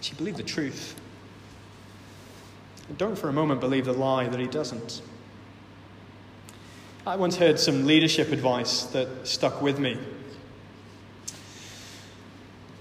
She 0.00 0.14
believed 0.14 0.36
the 0.36 0.42
truth. 0.42 1.00
And 2.88 2.98
don't 2.98 3.16
for 3.16 3.28
a 3.28 3.32
moment 3.32 3.60
believe 3.60 3.86
the 3.86 3.92
lie 3.92 4.28
that 4.28 4.40
he 4.40 4.46
doesn't. 4.46 5.02
I 7.06 7.16
once 7.16 7.36
heard 7.36 7.58
some 7.58 7.86
leadership 7.86 8.30
advice 8.30 8.84
that 8.84 9.26
stuck 9.26 9.60
with 9.60 9.78
me. 9.78 9.98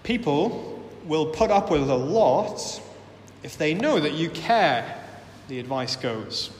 People 0.03 0.89
will 1.05 1.27
put 1.27 1.49
up 1.49 1.71
with 1.71 1.89
a 1.89 1.95
lot 1.95 2.81
if 3.43 3.57
they 3.57 3.73
know 3.73 3.99
that 3.99 4.13
you 4.13 4.29
care, 4.29 5.03
the 5.47 5.59
advice 5.59 5.95
goes. 5.95 6.51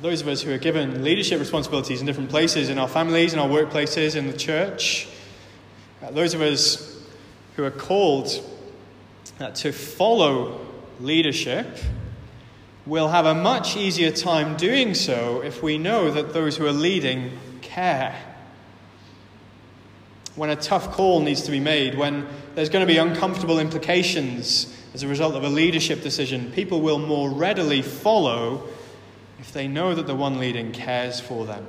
Those 0.00 0.20
of 0.20 0.28
us 0.28 0.42
who 0.42 0.52
are 0.52 0.58
given 0.58 1.04
leadership 1.04 1.38
responsibilities 1.38 2.00
in 2.00 2.06
different 2.06 2.30
places, 2.30 2.68
in 2.68 2.78
our 2.78 2.88
families, 2.88 3.32
in 3.32 3.38
our 3.38 3.48
workplaces, 3.48 4.16
in 4.16 4.26
the 4.26 4.36
church, 4.36 5.06
uh, 6.02 6.10
those 6.10 6.34
of 6.34 6.40
us 6.40 7.00
who 7.54 7.62
are 7.62 7.70
called 7.70 8.28
uh, 9.38 9.50
to 9.50 9.70
follow 9.70 10.60
leadership, 11.02 11.66
We'll 12.84 13.10
have 13.10 13.26
a 13.26 13.34
much 13.34 13.76
easier 13.76 14.10
time 14.10 14.56
doing 14.56 14.94
so 14.94 15.40
if 15.40 15.62
we 15.62 15.78
know 15.78 16.10
that 16.10 16.32
those 16.32 16.56
who 16.56 16.66
are 16.66 16.72
leading 16.72 17.38
care. 17.60 18.20
When 20.34 20.50
a 20.50 20.56
tough 20.56 20.90
call 20.90 21.20
needs 21.20 21.42
to 21.42 21.52
be 21.52 21.60
made, 21.60 21.96
when 21.96 22.26
there's 22.56 22.70
going 22.70 22.84
to 22.84 22.92
be 22.92 22.98
uncomfortable 22.98 23.60
implications 23.60 24.76
as 24.94 25.04
a 25.04 25.08
result 25.08 25.36
of 25.36 25.44
a 25.44 25.48
leadership 25.48 26.02
decision, 26.02 26.50
people 26.50 26.80
will 26.80 26.98
more 26.98 27.30
readily 27.30 27.82
follow 27.82 28.66
if 29.38 29.52
they 29.52 29.68
know 29.68 29.94
that 29.94 30.08
the 30.08 30.14
one 30.16 30.40
leading 30.40 30.72
cares 30.72 31.20
for 31.20 31.46
them. 31.46 31.64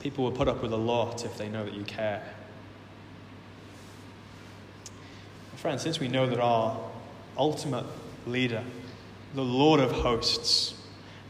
People 0.00 0.24
will 0.24 0.32
put 0.32 0.48
up 0.48 0.62
with 0.62 0.72
a 0.72 0.76
lot 0.76 1.26
if 1.26 1.36
they 1.36 1.50
know 1.50 1.64
that 1.64 1.74
you 1.74 1.84
care. 1.84 2.22
Friends, 5.56 5.82
since 5.82 6.00
we 6.00 6.08
know 6.08 6.26
that 6.26 6.40
our 6.40 6.78
ultimate 7.36 7.86
leader 8.26 8.64
the 9.34 9.42
Lord 9.42 9.80
of 9.80 9.90
hosts, 9.90 10.74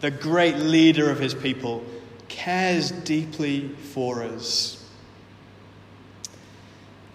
the 0.00 0.10
great 0.10 0.56
leader 0.56 1.10
of 1.10 1.18
his 1.18 1.34
people, 1.34 1.84
cares 2.28 2.90
deeply 2.90 3.68
for 3.68 4.22
us. 4.22 4.88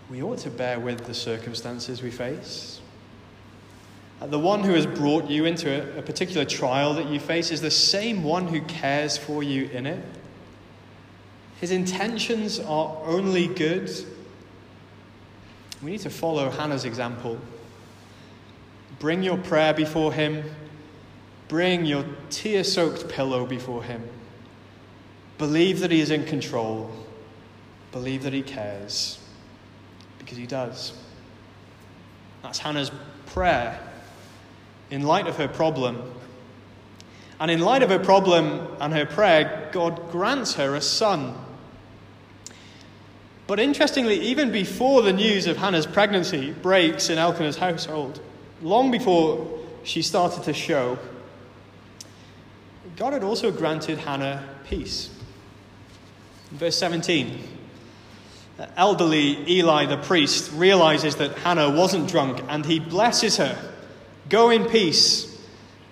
We 0.10 0.24
ought 0.24 0.40
to 0.40 0.50
bear 0.50 0.80
with 0.80 1.06
the 1.06 1.14
circumstances 1.14 2.02
we 2.02 2.10
face. 2.10 2.82
Uh, 4.20 4.28
the 4.28 4.40
one 4.40 4.64
who 4.64 4.74
has 4.74 4.86
brought 4.86 5.30
you 5.30 5.46
into 5.46 5.98
a, 5.98 6.02
particular 6.02 6.44
trial 6.44 6.96
that 6.96 7.06
you 7.08 7.20
face 7.20 7.52
is 7.52 7.62
the 7.62 7.72
same 7.72 8.24
one 8.24 8.48
who 8.48 8.62
cares 8.62 9.18
for 9.18 9.44
you 9.44 9.66
in 9.66 9.86
it. 9.86 10.04
His 11.62 11.72
intentions 11.72 12.60
are 12.60 12.98
only 13.06 13.48
good. 13.48 13.92
We 15.84 15.92
need 15.92 16.02
to 16.02 16.10
follow 16.10 16.50
Hannah's 16.50 16.86
example. 16.86 17.40
Bring 19.00 19.24
your 19.24 19.38
prayer 19.38 19.74
before 19.74 20.14
him 20.14 20.44
Bring 21.50 21.84
your 21.84 22.06
tear 22.30 22.64
soaked 22.64 23.10
pillow 23.10 23.46
before 23.46 23.84
Him. 23.84 24.08
Believe 25.40 25.80
that 25.80 25.92
He 25.92 26.00
is 26.00 26.12
in 26.12 26.24
control. 26.26 26.92
Believe 27.92 28.24
that 28.24 28.34
He 28.34 28.44
cares. 28.44 29.20
Because 30.20 30.38
He 30.38 30.46
does. 30.46 30.94
That's 32.44 32.60
Hannah's 32.60 32.92
prayer 33.26 33.80
in 34.92 35.02
light 35.02 35.26
of 35.26 35.38
her 35.38 35.48
problem. 35.48 36.02
And 37.40 37.50
in 37.50 37.62
light 37.62 37.82
of 37.82 37.90
her 37.90 38.00
problem 38.00 38.68
and 38.80 38.94
her 38.94 39.08
prayer, 39.08 39.70
God 39.72 40.12
grants 40.12 40.54
her 40.54 40.76
a 40.76 40.82
son. 40.82 41.34
But 43.48 43.60
interestingly, 43.60 44.20
even 44.20 44.52
before 44.52 45.02
the 45.02 45.14
news 45.14 45.48
of 45.48 45.58
Hannah's 45.58 45.88
pregnancy 45.88 46.52
breaks 46.52 47.10
in 47.10 47.18
Elkanah's 47.18 47.58
household, 47.58 48.22
long 48.62 48.92
before 48.92 49.60
she 49.84 50.02
started 50.02 50.44
to 50.44 50.54
show, 50.54 50.98
God 52.98 53.14
had 53.14 53.24
also 53.24 53.52
granted 53.52 54.00
Hannah 54.00 54.48
peace. 54.66 55.10
verse 56.52 56.78
17, 56.78 57.42
elderly 58.76 59.50
Eli 59.50 59.86
the 59.86 59.98
priest 59.98 60.52
realizes 60.54 61.16
that 61.16 61.38
Hannah 61.40 61.70
wasn't 61.70 62.10
drunk 62.10 62.42
and 62.50 62.66
he 62.66 62.80
blesses 62.80 63.38
her. 63.38 63.58
Go 64.28 64.50
in 64.50 64.66
peace, 64.66 65.40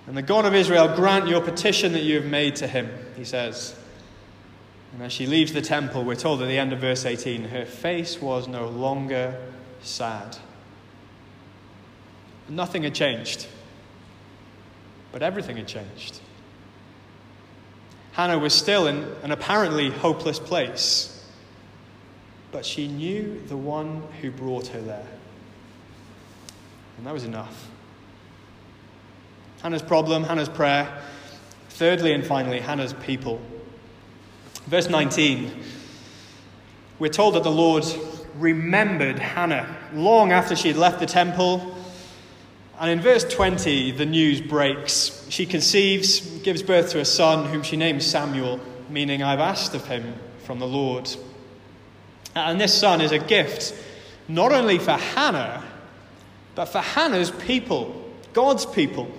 and 0.05 0.15
the 0.15 0.21
God 0.21 0.45
of 0.45 0.53
Israel 0.53 0.95
grant 0.95 1.27
your 1.27 1.41
petition 1.41 1.93
that 1.93 2.03
you 2.03 2.15
have 2.15 2.25
made 2.25 2.55
to 2.57 2.67
him, 2.67 2.89
he 3.15 3.23
says. 3.23 3.75
And 4.93 5.01
as 5.01 5.11
she 5.11 5.27
leaves 5.27 5.53
the 5.53 5.61
temple, 5.61 6.03
we're 6.03 6.15
told 6.15 6.41
at 6.41 6.47
the 6.47 6.57
end 6.57 6.73
of 6.73 6.79
verse 6.79 7.05
18, 7.05 7.45
her 7.45 7.65
face 7.65 8.21
was 8.21 8.47
no 8.47 8.67
longer 8.67 9.39
sad. 9.81 10.37
Nothing 12.49 12.83
had 12.83 12.95
changed, 12.95 13.47
but 15.11 15.21
everything 15.21 15.57
had 15.57 15.67
changed. 15.67 16.19
Hannah 18.13 18.39
was 18.39 18.53
still 18.53 18.87
in 18.87 19.05
an 19.21 19.31
apparently 19.31 19.91
hopeless 19.91 20.39
place, 20.39 21.25
but 22.51 22.65
she 22.65 22.87
knew 22.87 23.41
the 23.47 23.57
one 23.57 24.01
who 24.21 24.31
brought 24.31 24.67
her 24.67 24.81
there. 24.81 25.07
And 26.97 27.05
that 27.05 27.13
was 27.13 27.23
enough. 27.23 27.69
Hannah's 29.61 29.83
problem, 29.83 30.23
Hannah's 30.23 30.49
prayer. 30.49 31.01
Thirdly 31.69 32.13
and 32.13 32.25
finally, 32.25 32.59
Hannah's 32.59 32.93
people. 32.93 33.39
Verse 34.65 34.89
19, 34.89 35.63
we're 36.97 37.09
told 37.09 37.35
that 37.35 37.43
the 37.43 37.51
Lord 37.51 37.85
remembered 38.35 39.19
Hannah 39.19 39.77
long 39.93 40.31
after 40.31 40.55
she 40.55 40.69
had 40.69 40.77
left 40.77 40.99
the 40.99 41.05
temple 41.05 41.76
and 42.79 42.91
in 42.91 43.01
verse 43.01 43.23
20, 43.23 43.91
the 43.91 44.05
news 44.05 44.39
breaks. 44.39 45.25
She 45.29 45.45
conceives, 45.45 46.19
gives 46.41 46.61
birth 46.61 46.91
to 46.91 46.99
a 46.99 47.05
son 47.05 47.45
whom 47.45 47.63
she 47.63 47.75
names 47.75 48.05
Samuel, 48.05 48.59
meaning 48.89 49.23
I've 49.23 49.39
asked 49.39 49.73
of 49.73 49.87
him 49.87 50.13
from 50.43 50.59
the 50.59 50.67
Lord. 50.67 51.09
And 52.35 52.61
this 52.61 52.79
son 52.79 53.01
is 53.01 53.11
a 53.11 53.19
gift 53.19 53.73
not 54.27 54.51
only 54.51 54.77
for 54.77 54.91
Hannah, 54.91 55.63
but 56.53 56.65
for 56.65 56.79
Hannah's 56.79 57.31
people, 57.31 58.05
God's 58.33 58.65
people. 58.65 59.11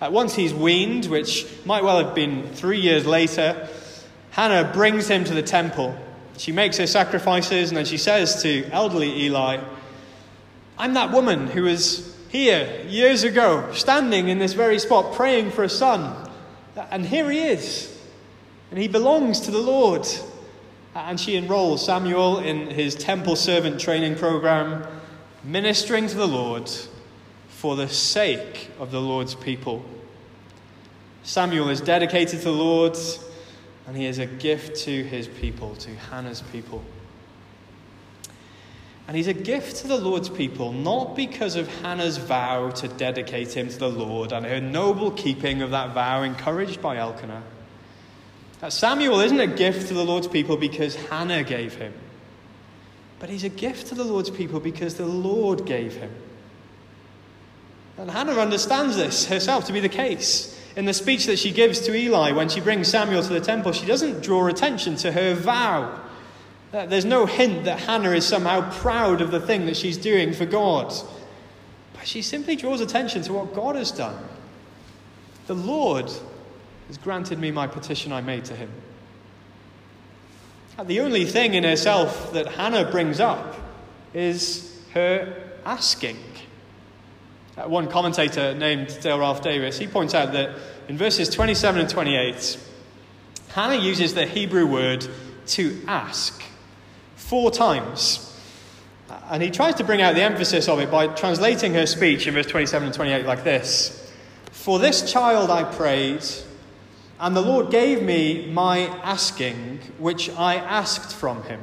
At 0.00 0.12
once 0.12 0.34
he's 0.34 0.52
weaned, 0.52 1.06
which 1.06 1.46
might 1.64 1.84
well 1.84 2.04
have 2.04 2.14
been 2.14 2.48
three 2.52 2.80
years 2.80 3.06
later, 3.06 3.68
Hannah 4.30 4.70
brings 4.72 5.08
him 5.08 5.24
to 5.24 5.34
the 5.34 5.42
temple. 5.42 5.96
She 6.36 6.52
makes 6.52 6.76
her 6.76 6.86
sacrifices, 6.86 7.70
and 7.70 7.76
then 7.76 7.84
she 7.84 7.96
says 7.96 8.42
to 8.42 8.64
elderly 8.70 9.24
Eli, 9.24 9.58
I'm 10.76 10.94
that 10.94 11.10
woman 11.10 11.48
who 11.48 11.62
was 11.62 12.16
here 12.28 12.84
years 12.88 13.24
ago, 13.24 13.70
standing 13.72 14.28
in 14.28 14.38
this 14.38 14.52
very 14.52 14.78
spot, 14.78 15.14
praying 15.14 15.50
for 15.50 15.64
a 15.64 15.68
son. 15.68 16.30
And 16.90 17.04
here 17.04 17.30
he 17.30 17.38
is. 17.38 17.94
And 18.70 18.78
he 18.78 18.88
belongs 18.88 19.40
to 19.40 19.50
the 19.50 19.58
Lord. 19.58 20.06
and 20.94 21.18
she 21.18 21.36
enrolls 21.36 21.84
Samuel 21.84 22.38
in 22.40 22.66
his 22.68 22.94
temple 22.94 23.36
servant 23.36 23.80
training 23.80 24.16
program, 24.16 24.86
ministering 25.44 26.06
to 26.08 26.16
the 26.16 26.26
Lord 26.26 26.68
for 27.48 27.76
the 27.76 27.88
sake 27.88 28.70
of 28.78 28.90
the 28.90 29.00
Lord's 29.00 29.34
people. 29.34 29.84
Samuel 31.22 31.68
is 31.68 31.80
dedicated 31.80 32.38
to 32.40 32.44
the 32.44 32.50
Lord, 32.52 32.96
and 33.86 33.96
he 33.96 34.06
is 34.06 34.18
a 34.18 34.26
gift 34.26 34.76
to 34.84 35.04
his 35.04 35.28
people, 35.28 35.74
to 35.76 35.90
Hannah's 35.94 36.42
people. 36.52 36.82
And 39.08 39.16
he's 39.16 39.26
a 39.26 39.32
gift 39.32 39.76
to 39.78 39.88
the 39.88 39.96
Lord's 39.96 40.28
people, 40.28 40.70
not 40.70 41.16
because 41.16 41.56
of 41.56 41.66
Hannah's 41.80 42.18
vow 42.18 42.68
to 42.72 42.88
dedicate 42.88 43.56
him 43.56 43.70
to 43.70 43.78
the 43.78 43.88
Lord 43.88 44.32
and 44.32 44.44
her 44.44 44.60
noble 44.60 45.10
keeping 45.10 45.62
of 45.62 45.70
that 45.70 45.94
vow 45.94 46.22
encouraged 46.22 46.82
by 46.82 46.98
Elkanah. 46.98 47.42
That 48.60 48.74
Samuel 48.74 49.20
isn't 49.20 49.40
a 49.40 49.46
gift 49.46 49.88
to 49.88 49.94
the 49.94 50.04
Lord's 50.04 50.28
people 50.28 50.58
because 50.58 50.94
Hannah 50.94 51.42
gave 51.42 51.74
him, 51.76 51.94
but 53.18 53.30
he's 53.30 53.44
a 53.44 53.48
gift 53.48 53.86
to 53.86 53.94
the 53.94 54.04
Lord's 54.04 54.28
people 54.28 54.60
because 54.60 54.96
the 54.96 55.06
Lord 55.06 55.64
gave 55.64 55.96
him. 55.96 56.10
And 57.96 58.10
Hannah 58.10 58.32
understands 58.32 58.96
this 58.96 59.26
herself 59.26 59.64
to 59.66 59.72
be 59.72 59.80
the 59.80 59.88
case. 59.88 60.54
In 60.76 60.84
the 60.84 60.92
speech 60.92 61.24
that 61.26 61.38
she 61.38 61.50
gives 61.50 61.80
to 61.80 61.94
Eli 61.94 62.32
when 62.32 62.50
she 62.50 62.60
brings 62.60 62.88
Samuel 62.88 63.22
to 63.22 63.32
the 63.32 63.40
temple, 63.40 63.72
she 63.72 63.86
doesn't 63.86 64.22
draw 64.22 64.48
attention 64.48 64.96
to 64.96 65.12
her 65.12 65.34
vow. 65.34 65.98
There's 66.70 67.04
no 67.04 67.24
hint 67.24 67.64
that 67.64 67.80
Hannah 67.80 68.10
is 68.10 68.26
somehow 68.26 68.70
proud 68.70 69.20
of 69.20 69.30
the 69.30 69.40
thing 69.40 69.66
that 69.66 69.76
she's 69.76 69.96
doing 69.96 70.34
for 70.34 70.44
God. 70.44 70.92
But 71.94 72.06
she 72.06 72.20
simply 72.20 72.56
draws 72.56 72.80
attention 72.80 73.22
to 73.22 73.32
what 73.32 73.54
God 73.54 73.74
has 73.76 73.90
done. 73.90 74.16
The 75.46 75.54
Lord 75.54 76.10
has 76.88 76.98
granted 76.98 77.38
me 77.38 77.50
my 77.50 77.66
petition 77.66 78.12
I 78.12 78.20
made 78.20 78.44
to 78.46 78.54
him. 78.54 78.70
The 80.84 81.00
only 81.00 81.24
thing 81.24 81.54
in 81.54 81.64
herself 81.64 82.32
that 82.34 82.46
Hannah 82.46 82.90
brings 82.90 83.18
up 83.18 83.56
is 84.14 84.80
her 84.94 85.34
asking. 85.64 86.18
Uh, 87.56 87.62
one 87.62 87.88
commentator 87.88 88.54
named 88.54 88.96
Dale 89.00 89.18
Ralph 89.18 89.42
Davis, 89.42 89.78
he 89.78 89.88
points 89.88 90.14
out 90.14 90.32
that 90.32 90.56
in 90.86 90.96
verses 90.96 91.28
27 91.30 91.80
and 91.80 91.90
28, 91.90 92.58
Hannah 93.48 93.82
uses 93.82 94.14
the 94.14 94.26
Hebrew 94.26 94.66
word 94.66 95.06
to 95.48 95.82
ask 95.88 96.42
four 97.28 97.50
times. 97.50 98.24
And 99.30 99.42
he 99.42 99.50
tries 99.50 99.74
to 99.76 99.84
bring 99.84 100.00
out 100.00 100.14
the 100.14 100.22
emphasis 100.22 100.66
of 100.68 100.80
it 100.80 100.90
by 100.90 101.08
translating 101.08 101.74
her 101.74 101.86
speech 101.86 102.26
in 102.26 102.32
verse 102.32 102.46
27 102.46 102.86
and 102.86 102.94
28 102.94 103.26
like 103.26 103.44
this 103.44 104.10
For 104.50 104.78
this 104.78 105.10
child 105.10 105.50
I 105.50 105.64
prayed, 105.64 106.24
and 107.20 107.36
the 107.36 107.42
Lord 107.42 107.70
gave 107.70 108.02
me 108.02 108.50
my 108.50 108.80
asking, 109.02 109.80
which 109.98 110.30
I 110.30 110.56
asked 110.56 111.14
from 111.14 111.42
him. 111.42 111.60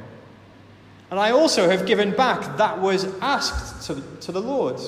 And 1.10 1.18
I 1.18 1.30
also 1.30 1.68
have 1.68 1.86
given 1.86 2.12
back 2.12 2.58
that 2.58 2.80
was 2.80 3.04
asked 3.20 3.86
to, 3.88 4.02
to 4.20 4.32
the 4.32 4.42
Lord. 4.42 4.80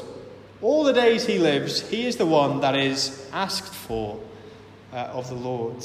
All 0.62 0.84
the 0.84 0.92
days 0.92 1.26
he 1.26 1.38
lives, 1.38 1.88
he 1.88 2.06
is 2.06 2.16
the 2.16 2.26
one 2.26 2.60
that 2.60 2.76
is 2.76 3.28
asked 3.32 3.72
for 3.72 4.20
uh, 4.92 4.96
of 4.96 5.28
the 5.28 5.34
Lord. 5.34 5.84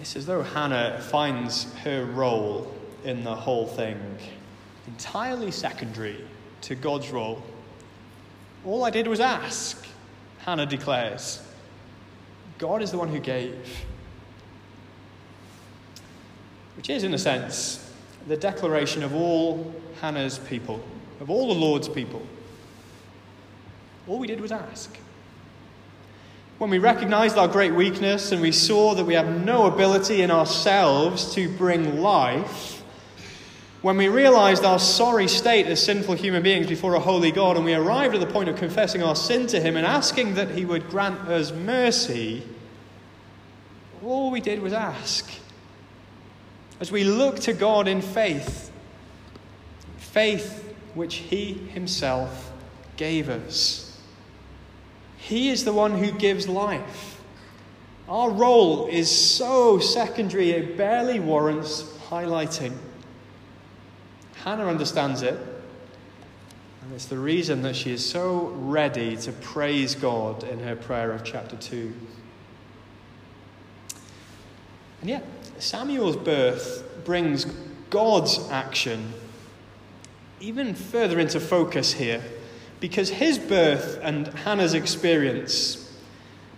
It's 0.00 0.16
as 0.16 0.26
though 0.26 0.42
Hannah 0.42 1.00
finds 1.00 1.72
her 1.78 2.04
role 2.04 2.72
in 3.04 3.24
the 3.24 3.34
whole 3.34 3.66
thing 3.66 3.98
entirely 4.86 5.50
secondary 5.50 6.24
to 6.62 6.74
God's 6.74 7.10
role. 7.10 7.42
All 8.64 8.84
I 8.84 8.90
did 8.90 9.06
was 9.06 9.20
ask, 9.20 9.86
Hannah 10.38 10.66
declares. 10.66 11.42
God 12.58 12.82
is 12.82 12.90
the 12.90 12.98
one 12.98 13.08
who 13.08 13.20
gave. 13.20 13.84
Which 16.76 16.90
is, 16.90 17.04
in 17.04 17.12
a 17.12 17.18
sense, 17.18 17.92
the 18.26 18.36
declaration 18.36 19.02
of 19.02 19.14
all 19.14 19.74
Hannah's 20.00 20.38
people, 20.38 20.80
of 21.20 21.30
all 21.30 21.48
the 21.48 21.60
Lord's 21.60 21.88
people. 21.88 22.22
All 24.06 24.18
we 24.18 24.26
did 24.26 24.40
was 24.40 24.52
ask. 24.52 24.96
When 26.58 26.70
we 26.70 26.78
recognized 26.80 27.38
our 27.38 27.46
great 27.46 27.72
weakness 27.72 28.32
and 28.32 28.42
we 28.42 28.50
saw 28.50 28.96
that 28.96 29.04
we 29.04 29.14
have 29.14 29.44
no 29.44 29.66
ability 29.66 30.22
in 30.22 30.32
ourselves 30.32 31.32
to 31.34 31.48
bring 31.56 32.00
life, 32.00 32.82
when 33.80 33.96
we 33.96 34.08
realized 34.08 34.64
our 34.64 34.80
sorry 34.80 35.28
state 35.28 35.66
as 35.66 35.80
sinful 35.80 36.14
human 36.14 36.42
beings 36.42 36.66
before 36.66 36.94
a 36.94 37.00
holy 37.00 37.30
God 37.30 37.54
and 37.54 37.64
we 37.64 37.74
arrived 37.74 38.16
at 38.16 38.20
the 38.20 38.26
point 38.26 38.48
of 38.48 38.56
confessing 38.56 39.04
our 39.04 39.14
sin 39.14 39.46
to 39.46 39.60
Him 39.60 39.76
and 39.76 39.86
asking 39.86 40.34
that 40.34 40.50
He 40.50 40.64
would 40.64 40.90
grant 40.90 41.20
us 41.28 41.52
mercy, 41.52 42.42
all 44.02 44.32
we 44.32 44.40
did 44.40 44.60
was 44.60 44.72
ask. 44.72 45.30
As 46.80 46.90
we 46.90 47.04
look 47.04 47.38
to 47.40 47.52
God 47.52 47.86
in 47.86 48.02
faith, 48.02 48.72
faith 49.96 50.74
which 50.94 51.14
He 51.14 51.52
Himself 51.52 52.50
gave 52.96 53.28
us. 53.28 53.87
He 55.18 55.50
is 55.50 55.64
the 55.64 55.72
one 55.72 55.98
who 55.98 56.10
gives 56.12 56.48
life. 56.48 57.20
Our 58.08 58.30
role 58.30 58.86
is 58.86 59.10
so 59.10 59.78
secondary, 59.78 60.52
it 60.52 60.78
barely 60.78 61.20
warrants 61.20 61.82
highlighting. 62.08 62.74
Hannah 64.36 64.66
understands 64.66 65.20
it, 65.20 65.34
and 65.34 66.92
it's 66.94 67.04
the 67.04 67.18
reason 67.18 67.60
that 67.62 67.76
she 67.76 67.92
is 67.92 68.08
so 68.08 68.46
ready 68.56 69.16
to 69.18 69.32
praise 69.32 69.94
God 69.94 70.44
in 70.44 70.60
her 70.60 70.76
prayer 70.76 71.12
of 71.12 71.24
chapter 71.24 71.56
2. 71.56 71.92
And 75.00 75.10
yet, 75.10 75.24
Samuel's 75.58 76.16
birth 76.16 77.04
brings 77.04 77.44
God's 77.90 78.38
action 78.50 79.12
even 80.40 80.74
further 80.74 81.18
into 81.18 81.40
focus 81.40 81.92
here 81.94 82.22
because 82.80 83.08
his 83.08 83.38
birth 83.38 83.98
and 84.02 84.28
Hannah's 84.28 84.74
experience 84.74 85.96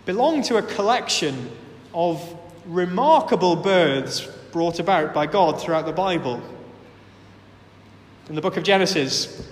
belong 0.04 0.42
to 0.42 0.56
a 0.56 0.62
collection 0.62 1.50
of 1.94 2.37
remarkable 2.66 3.56
births 3.56 4.26
brought 4.52 4.78
about 4.78 5.14
by 5.14 5.26
God 5.26 5.61
throughout 5.61 5.87
the 5.87 5.92
Bible. 5.92 6.42
In 8.28 8.35
the 8.35 8.40
book 8.40 8.56
of 8.56 8.64
Genesis, 8.64 9.48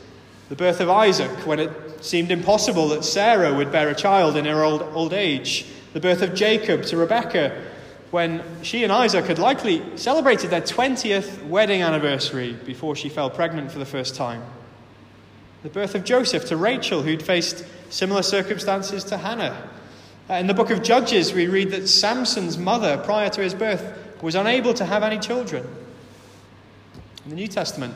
the 0.49 0.57
birth 0.57 0.81
of 0.81 0.89
Isaac, 0.89 1.47
when 1.47 1.59
it 1.59 2.05
seemed 2.05 2.31
impossible 2.31 2.89
that 2.89 3.05
Sarah 3.05 3.55
would 3.55 3.73
bear 3.73 3.89
a 3.89 3.95
child 3.95 4.37
in 4.37 4.45
her 4.45 4.63
old, 4.63 4.83
old 4.83 5.13
age, 5.13 5.67
the 5.93 6.01
birth 6.01 6.23
of 6.23 6.35
Jacob 6.35 6.85
to 6.85 6.97
Rebekah, 6.97 7.65
when 8.11 8.43
she 8.63 8.85
and 8.85 8.93
Isaac 8.93 9.27
had 9.27 9.39
likely 9.39 9.83
celebrated 9.97 10.51
their 10.51 10.63
20th 10.63 11.47
wedding 11.47 11.83
anniversary 11.83 12.55
before 12.65 12.97
she 12.97 13.09
fell 13.09 13.29
pregnant 13.29 13.71
for 13.71 13.79
the 13.79 13.85
first 13.85 14.15
time. 14.15 14.43
The 15.69 15.75
birth 15.81 15.95
of 15.95 16.03
Joseph 16.03 16.47
to 16.47 16.57
Rachel, 16.57 17.03
who'd 17.03 17.23
faced 17.23 17.63
similar 17.91 18.23
circumstances 18.23 19.05
to 19.05 19.19
Hannah. 19.19 19.69
Uh, 20.31 20.35
in 20.35 20.47
the 20.47 20.55
book 20.55 20.71
of 20.71 20.83
Judges, 20.83 21.35
we 21.35 21.47
read 21.47 21.73
that 21.73 21.89
Samson's 21.89 22.57
mother, 22.57 22.97
prior 22.97 23.29
to 23.29 23.43
his 23.43 23.53
birth, 23.53 24.23
was 24.23 24.35
unable 24.35 24.73
to 24.73 24.87
have 24.87 25.03
any 25.03 25.19
children. 25.19 25.67
In 27.25 27.29
the 27.29 27.37
New 27.37 27.49
Testament, 27.49 27.95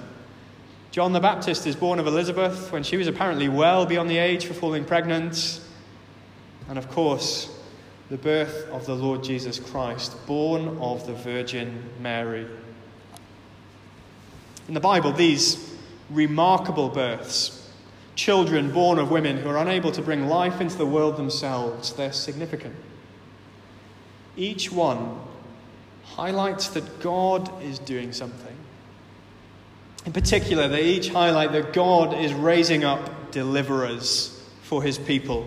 John 0.91 1.15
the 1.15 1.21
Baptist 1.21 1.67
is 1.67 1.75
born 1.75 1.99
of 1.99 2.07
Elizabeth 2.07 2.71
when 2.73 2.83
she 2.83 2.99
was 2.99 3.07
apparently 3.07 3.49
well 3.49 3.87
beyond 3.87 4.11
the 4.11 4.19
age 4.19 4.45
for 4.45 4.53
falling 4.53 4.85
pregnant. 4.85 5.59
And 6.69 6.77
of 6.77 6.91
course, 6.91 7.59
the 8.11 8.19
birth 8.19 8.69
of 8.71 8.85
the 8.85 8.95
Lord 8.95 9.25
Jesus 9.25 9.59
Christ, 9.59 10.15
born 10.27 10.77
of 10.77 11.07
the 11.07 11.15
Virgin 11.15 11.85
Mary. 12.03 12.47
In 14.69 14.75
the 14.75 14.81
Bible, 14.81 15.13
these 15.13 15.75
remarkable 16.11 16.91
births. 16.91 17.61
Children 18.15 18.73
born 18.73 18.99
of 18.99 19.11
women 19.11 19.39
who 19.39 19.49
are 19.49 19.59
unable 19.59 19.91
to 19.93 20.03
bring 20.03 20.27
life 20.29 20.61
into 20.61 20.77
the 20.77 20.87
world 20.87 21.17
themselves, 21.17 21.93
they're 21.95 22.13
significant. 22.13 22.75
Each 24.37 24.71
one 24.71 25.19
highlights 26.05 26.69
that 26.69 27.01
God 27.01 27.63
is 27.63 27.79
doing 27.79 28.13
something. 28.13 28.57
In 30.05 30.13
particular, 30.13 30.69
they 30.69 30.85
each 30.85 31.09
highlight 31.11 31.53
that 31.53 31.73
God 31.73 32.15
is 32.15 32.33
raising 32.33 32.85
up 32.85 33.31
deliverers 33.31 34.43
for 34.63 34.83
his 34.83 34.99
people, 34.99 35.47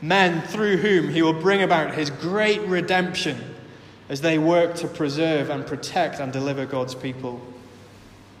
men 0.00 0.42
through 0.42 0.78
whom 0.78 1.08
he 1.08 1.22
will 1.22 1.32
bring 1.32 1.62
about 1.62 1.94
his 1.94 2.10
great 2.10 2.60
redemption 2.62 3.54
as 4.08 4.20
they 4.20 4.38
work 4.38 4.74
to 4.76 4.86
preserve 4.86 5.50
and 5.50 5.66
protect 5.66 6.20
and 6.20 6.32
deliver 6.32 6.64
God's 6.64 6.94
people. 6.94 7.40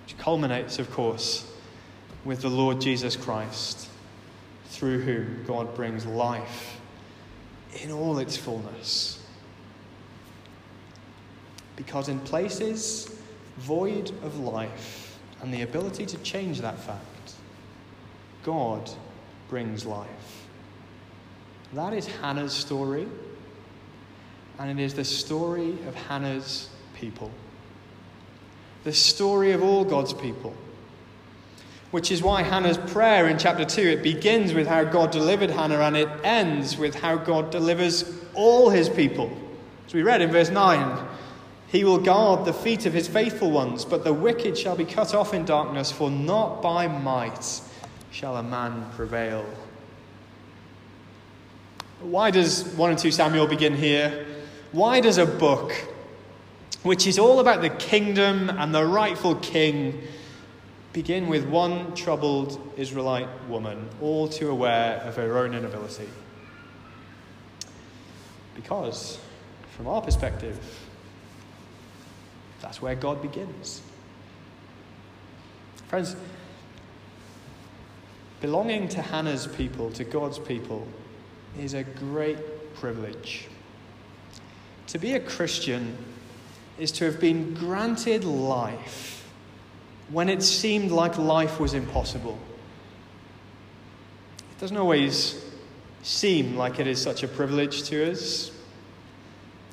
Which 0.04 0.16
culminates, 0.18 0.78
of 0.78 0.90
course, 0.92 1.50
with 2.26 2.42
the 2.42 2.50
Lord 2.50 2.80
Jesus 2.80 3.14
Christ, 3.14 3.88
through 4.66 5.00
whom 5.02 5.44
God 5.46 5.74
brings 5.76 6.04
life 6.04 6.80
in 7.82 7.92
all 7.92 8.18
its 8.18 8.36
fullness. 8.36 9.24
Because 11.76 12.08
in 12.08 12.18
places 12.20 13.16
void 13.58 14.10
of 14.22 14.40
life 14.40 15.18
and 15.40 15.54
the 15.54 15.62
ability 15.62 16.04
to 16.06 16.18
change 16.18 16.60
that 16.62 16.78
fact, 16.78 17.34
God 18.42 18.90
brings 19.48 19.86
life. 19.86 20.48
That 21.74 21.92
is 21.92 22.06
Hannah's 22.06 22.52
story, 22.52 23.06
and 24.58 24.80
it 24.80 24.82
is 24.82 24.94
the 24.94 25.04
story 25.04 25.72
of 25.86 25.94
Hannah's 25.94 26.70
people. 26.94 27.30
The 28.84 28.92
story 28.92 29.52
of 29.52 29.62
all 29.62 29.84
God's 29.84 30.12
people. 30.12 30.54
Which 31.96 32.12
is 32.12 32.22
why 32.22 32.42
Hannah's 32.42 32.76
prayer 32.76 33.26
in 33.26 33.38
chapter 33.38 33.64
2, 33.64 33.80
it 33.80 34.02
begins 34.02 34.52
with 34.52 34.66
how 34.66 34.84
God 34.84 35.10
delivered 35.10 35.48
Hannah 35.48 35.78
and 35.78 35.96
it 35.96 36.10
ends 36.22 36.76
with 36.76 36.94
how 36.94 37.16
God 37.16 37.50
delivers 37.50 38.04
all 38.34 38.68
his 38.68 38.90
people. 38.90 39.34
As 39.86 39.94
we 39.94 40.02
read 40.02 40.20
in 40.20 40.30
verse 40.30 40.50
9, 40.50 41.06
he 41.68 41.84
will 41.84 41.96
guard 41.96 42.44
the 42.44 42.52
feet 42.52 42.84
of 42.84 42.92
his 42.92 43.08
faithful 43.08 43.50
ones, 43.50 43.86
but 43.86 44.04
the 44.04 44.12
wicked 44.12 44.58
shall 44.58 44.76
be 44.76 44.84
cut 44.84 45.14
off 45.14 45.32
in 45.32 45.46
darkness, 45.46 45.90
for 45.90 46.10
not 46.10 46.60
by 46.60 46.86
might 46.86 47.62
shall 48.10 48.36
a 48.36 48.42
man 48.42 48.90
prevail. 48.94 49.46
Why 52.00 52.30
does 52.30 52.62
1 52.74 52.90
and 52.90 52.98
2 52.98 53.10
Samuel 53.10 53.46
begin 53.46 53.74
here? 53.74 54.26
Why 54.70 55.00
does 55.00 55.16
a 55.16 55.24
book, 55.24 55.72
which 56.82 57.06
is 57.06 57.18
all 57.18 57.40
about 57.40 57.62
the 57.62 57.70
kingdom 57.70 58.50
and 58.50 58.74
the 58.74 58.84
rightful 58.84 59.36
king, 59.36 60.02
begin 60.96 61.26
with 61.26 61.44
one 61.44 61.94
troubled 61.94 62.58
Israelite 62.78 63.28
woman, 63.50 63.86
all 64.00 64.26
too 64.26 64.48
aware 64.48 64.96
of 65.00 65.14
her 65.14 65.36
own 65.36 65.52
inability? 65.52 66.08
Because, 68.54 69.18
from 69.76 69.88
our 69.88 70.00
perspective, 70.00 70.58
that's 72.62 72.80
where 72.80 72.94
God 72.94 73.20
begins. 73.20 73.82
Friends, 75.88 76.16
belonging 78.40 78.88
to 78.88 79.02
Hannah's 79.02 79.46
people, 79.48 79.90
to 79.90 80.02
God's 80.02 80.38
people, 80.38 80.88
is 81.58 81.74
a 81.74 81.84
great 81.84 82.72
privilege. 82.74 83.48
To 84.86 84.98
be 84.98 85.12
a 85.12 85.20
Christian 85.20 85.98
is 86.78 86.90
to 86.92 87.04
have 87.04 87.20
been 87.20 87.52
granted 87.52 88.24
life 88.24 89.15
when 90.10 90.28
it 90.28 90.42
seemed 90.42 90.90
like 90.90 91.18
life 91.18 91.58
was 91.58 91.74
impossible. 91.74 92.38
It 94.38 94.60
doesn't 94.60 94.76
always 94.76 95.44
seem 96.02 96.56
like 96.56 96.78
it 96.78 96.86
is 96.86 97.02
such 97.02 97.22
a 97.22 97.28
privilege 97.28 97.82
to 97.84 98.10
us. 98.10 98.52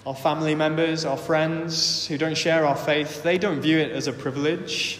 Our 0.05 0.15
family 0.15 0.55
members, 0.55 1.05
our 1.05 1.15
friends 1.15 2.07
who 2.07 2.17
don't 2.17 2.35
share 2.35 2.65
our 2.65 2.75
faith, 2.75 3.23
they 3.23 3.37
don't 3.37 3.61
view 3.61 3.77
it 3.77 3.91
as 3.91 4.07
a 4.07 4.13
privilege. 4.13 4.99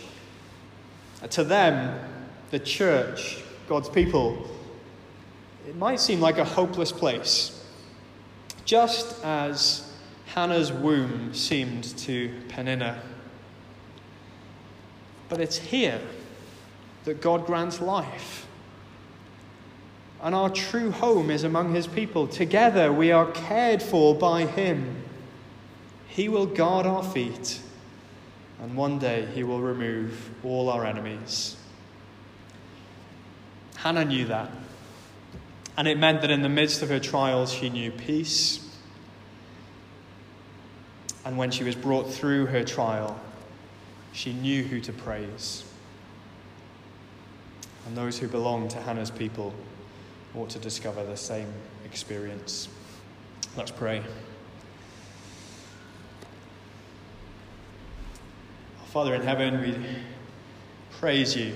Uh, 1.21 1.27
to 1.27 1.43
them, 1.43 1.99
the 2.51 2.59
church, 2.59 3.39
God's 3.67 3.89
people, 3.89 4.47
it 5.67 5.75
might 5.75 5.99
seem 5.99 6.21
like 6.21 6.37
a 6.37 6.45
hopeless 6.45 6.91
place, 6.91 7.65
just 8.63 9.23
as 9.25 9.91
Hannah's 10.27 10.71
womb 10.71 11.33
seemed 11.33 11.83
to 11.99 12.33
Peninnah. 12.49 13.01
But 15.33 15.41
it's 15.41 15.57
here 15.57 15.99
that 17.05 17.19
God 17.19 17.47
grants 17.47 17.81
life. 17.81 18.45
And 20.21 20.35
our 20.35 20.47
true 20.47 20.91
home 20.91 21.31
is 21.31 21.43
among 21.43 21.73
His 21.73 21.87
people. 21.87 22.27
Together 22.27 22.93
we 22.93 23.11
are 23.11 23.31
cared 23.31 23.81
for 23.81 24.13
by 24.13 24.45
Him. 24.45 25.03
He 26.07 26.29
will 26.29 26.45
guard 26.45 26.85
our 26.85 27.03
feet, 27.03 27.59
and 28.61 28.77
one 28.77 28.99
day 28.99 29.25
He 29.33 29.43
will 29.43 29.59
remove 29.59 30.29
all 30.43 30.69
our 30.69 30.85
enemies. 30.85 31.57
Hannah 33.77 34.05
knew 34.05 34.25
that. 34.25 34.51
And 35.75 35.87
it 35.87 35.97
meant 35.97 36.21
that 36.21 36.29
in 36.29 36.43
the 36.43 36.47
midst 36.47 36.83
of 36.83 36.89
her 36.89 36.99
trials, 36.99 37.51
she 37.51 37.71
knew 37.71 37.89
peace. 37.89 38.69
And 41.25 41.39
when 41.39 41.49
she 41.49 41.63
was 41.63 41.73
brought 41.73 42.07
through 42.13 42.45
her 42.45 42.63
trial, 42.63 43.19
she 44.13 44.31
knew 44.31 44.63
who 44.63 44.79
to 44.79 44.93
praise. 44.93 45.65
And 47.85 47.97
those 47.97 48.17
who 48.17 48.27
belong 48.27 48.69
to 48.69 48.81
Hannah's 48.81 49.11
people 49.11 49.53
ought 50.35 50.49
to 50.51 50.59
discover 50.59 51.03
the 51.03 51.17
same 51.17 51.51
experience. 51.83 52.69
Let's 53.57 53.71
pray. 53.71 54.01
Father 58.85 59.15
in 59.15 59.23
heaven, 59.23 59.59
we 59.59 59.75
praise 60.99 61.35
you 61.35 61.55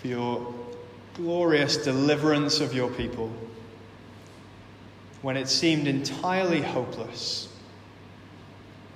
for 0.00 0.06
your 0.06 0.54
glorious 1.14 1.76
deliverance 1.76 2.60
of 2.60 2.72
your 2.72 2.90
people 2.90 3.30
when 5.20 5.36
it 5.36 5.48
seemed 5.48 5.86
entirely 5.86 6.60
hopeless, 6.60 7.48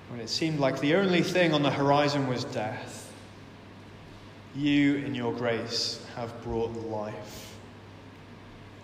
when 0.09 0.21
it 0.21 0.29
seemed 0.29 0.61
like 0.61 0.81
the 0.81 0.95
only 0.95 1.23
thing 1.23 1.53
on 1.53 1.63
the 1.63 1.71
horizon 1.71 2.29
was 2.29 2.45
death. 2.45 3.13
You, 4.55 4.97
in 4.97 5.15
your 5.15 5.33
grace, 5.33 6.05
have 6.15 6.43
brought 6.43 6.73
life. 6.73 7.55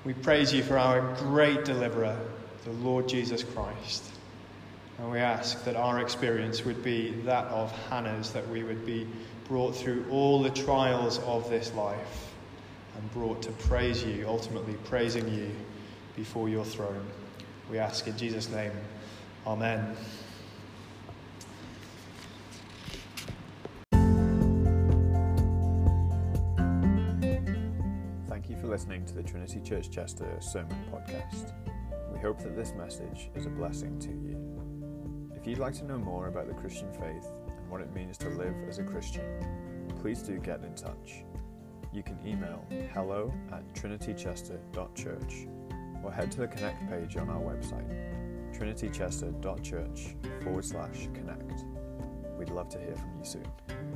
We 0.04 0.14
praise 0.14 0.52
you 0.52 0.62
for 0.62 0.76
our 0.78 1.14
great 1.16 1.64
deliverer, 1.64 2.18
the 2.64 2.72
Lord 2.72 3.08
Jesus 3.08 3.44
Christ. 3.44 4.04
And 4.98 5.10
we 5.10 5.18
ask 5.18 5.64
that 5.64 5.76
our 5.76 6.00
experience 6.00 6.64
would 6.64 6.82
be 6.82 7.12
that 7.24 7.46
of 7.46 7.72
Hannah's, 7.88 8.32
that 8.32 8.46
we 8.48 8.62
would 8.62 8.84
be 8.84 9.06
brought 9.48 9.74
through 9.74 10.04
all 10.10 10.42
the 10.42 10.50
trials 10.50 11.18
of 11.20 11.48
this 11.48 11.72
life 11.74 12.32
and 12.96 13.12
brought 13.12 13.42
to 13.42 13.52
praise 13.52 14.04
you, 14.04 14.24
ultimately 14.26 14.74
praising 14.84 15.32
you 15.32 15.50
before 16.16 16.48
your 16.48 16.64
throne. 16.64 17.06
We 17.70 17.78
ask 17.78 18.06
in 18.06 18.16
Jesus' 18.18 18.50
name. 18.50 18.72
Amen. 19.46 19.96
Listening 28.72 29.04
to 29.04 29.12
the 29.14 29.22
Trinity 29.22 29.60
Church 29.60 29.90
Chester 29.90 30.34
Sermon 30.40 30.82
Podcast. 30.90 31.52
We 32.10 32.18
hope 32.18 32.38
that 32.42 32.56
this 32.56 32.72
message 32.72 33.28
is 33.34 33.44
a 33.44 33.50
blessing 33.50 33.98
to 33.98 34.08
you. 34.08 35.30
If 35.36 35.46
you'd 35.46 35.58
like 35.58 35.74
to 35.74 35.84
know 35.84 35.98
more 35.98 36.28
about 36.28 36.48
the 36.48 36.54
Christian 36.54 36.90
faith 36.92 37.28
and 37.46 37.68
what 37.68 37.82
it 37.82 37.92
means 37.94 38.16
to 38.16 38.30
live 38.30 38.54
as 38.66 38.78
a 38.78 38.82
Christian, 38.82 39.86
please 40.00 40.22
do 40.22 40.38
get 40.38 40.64
in 40.64 40.74
touch 40.74 41.24
you 41.92 42.02
can 42.02 42.18
email 42.26 42.64
hello 42.94 43.32
at 43.52 43.62
trinitychester.church 43.74 45.46
or 46.02 46.10
head 46.10 46.32
to 46.32 46.40
the 46.40 46.48
Connect 46.48 46.88
page 46.88 47.18
on 47.18 47.28
our 47.28 47.40
website, 47.40 47.86
trinitychester.church 48.56 50.16
forward 50.42 50.64
slash 50.64 51.08
connect. 51.12 51.66
We'd 52.38 52.48
love 52.48 52.70
to 52.70 52.78
hear 52.78 52.94
from 52.94 53.18
you 53.18 53.24
soon. 53.24 53.91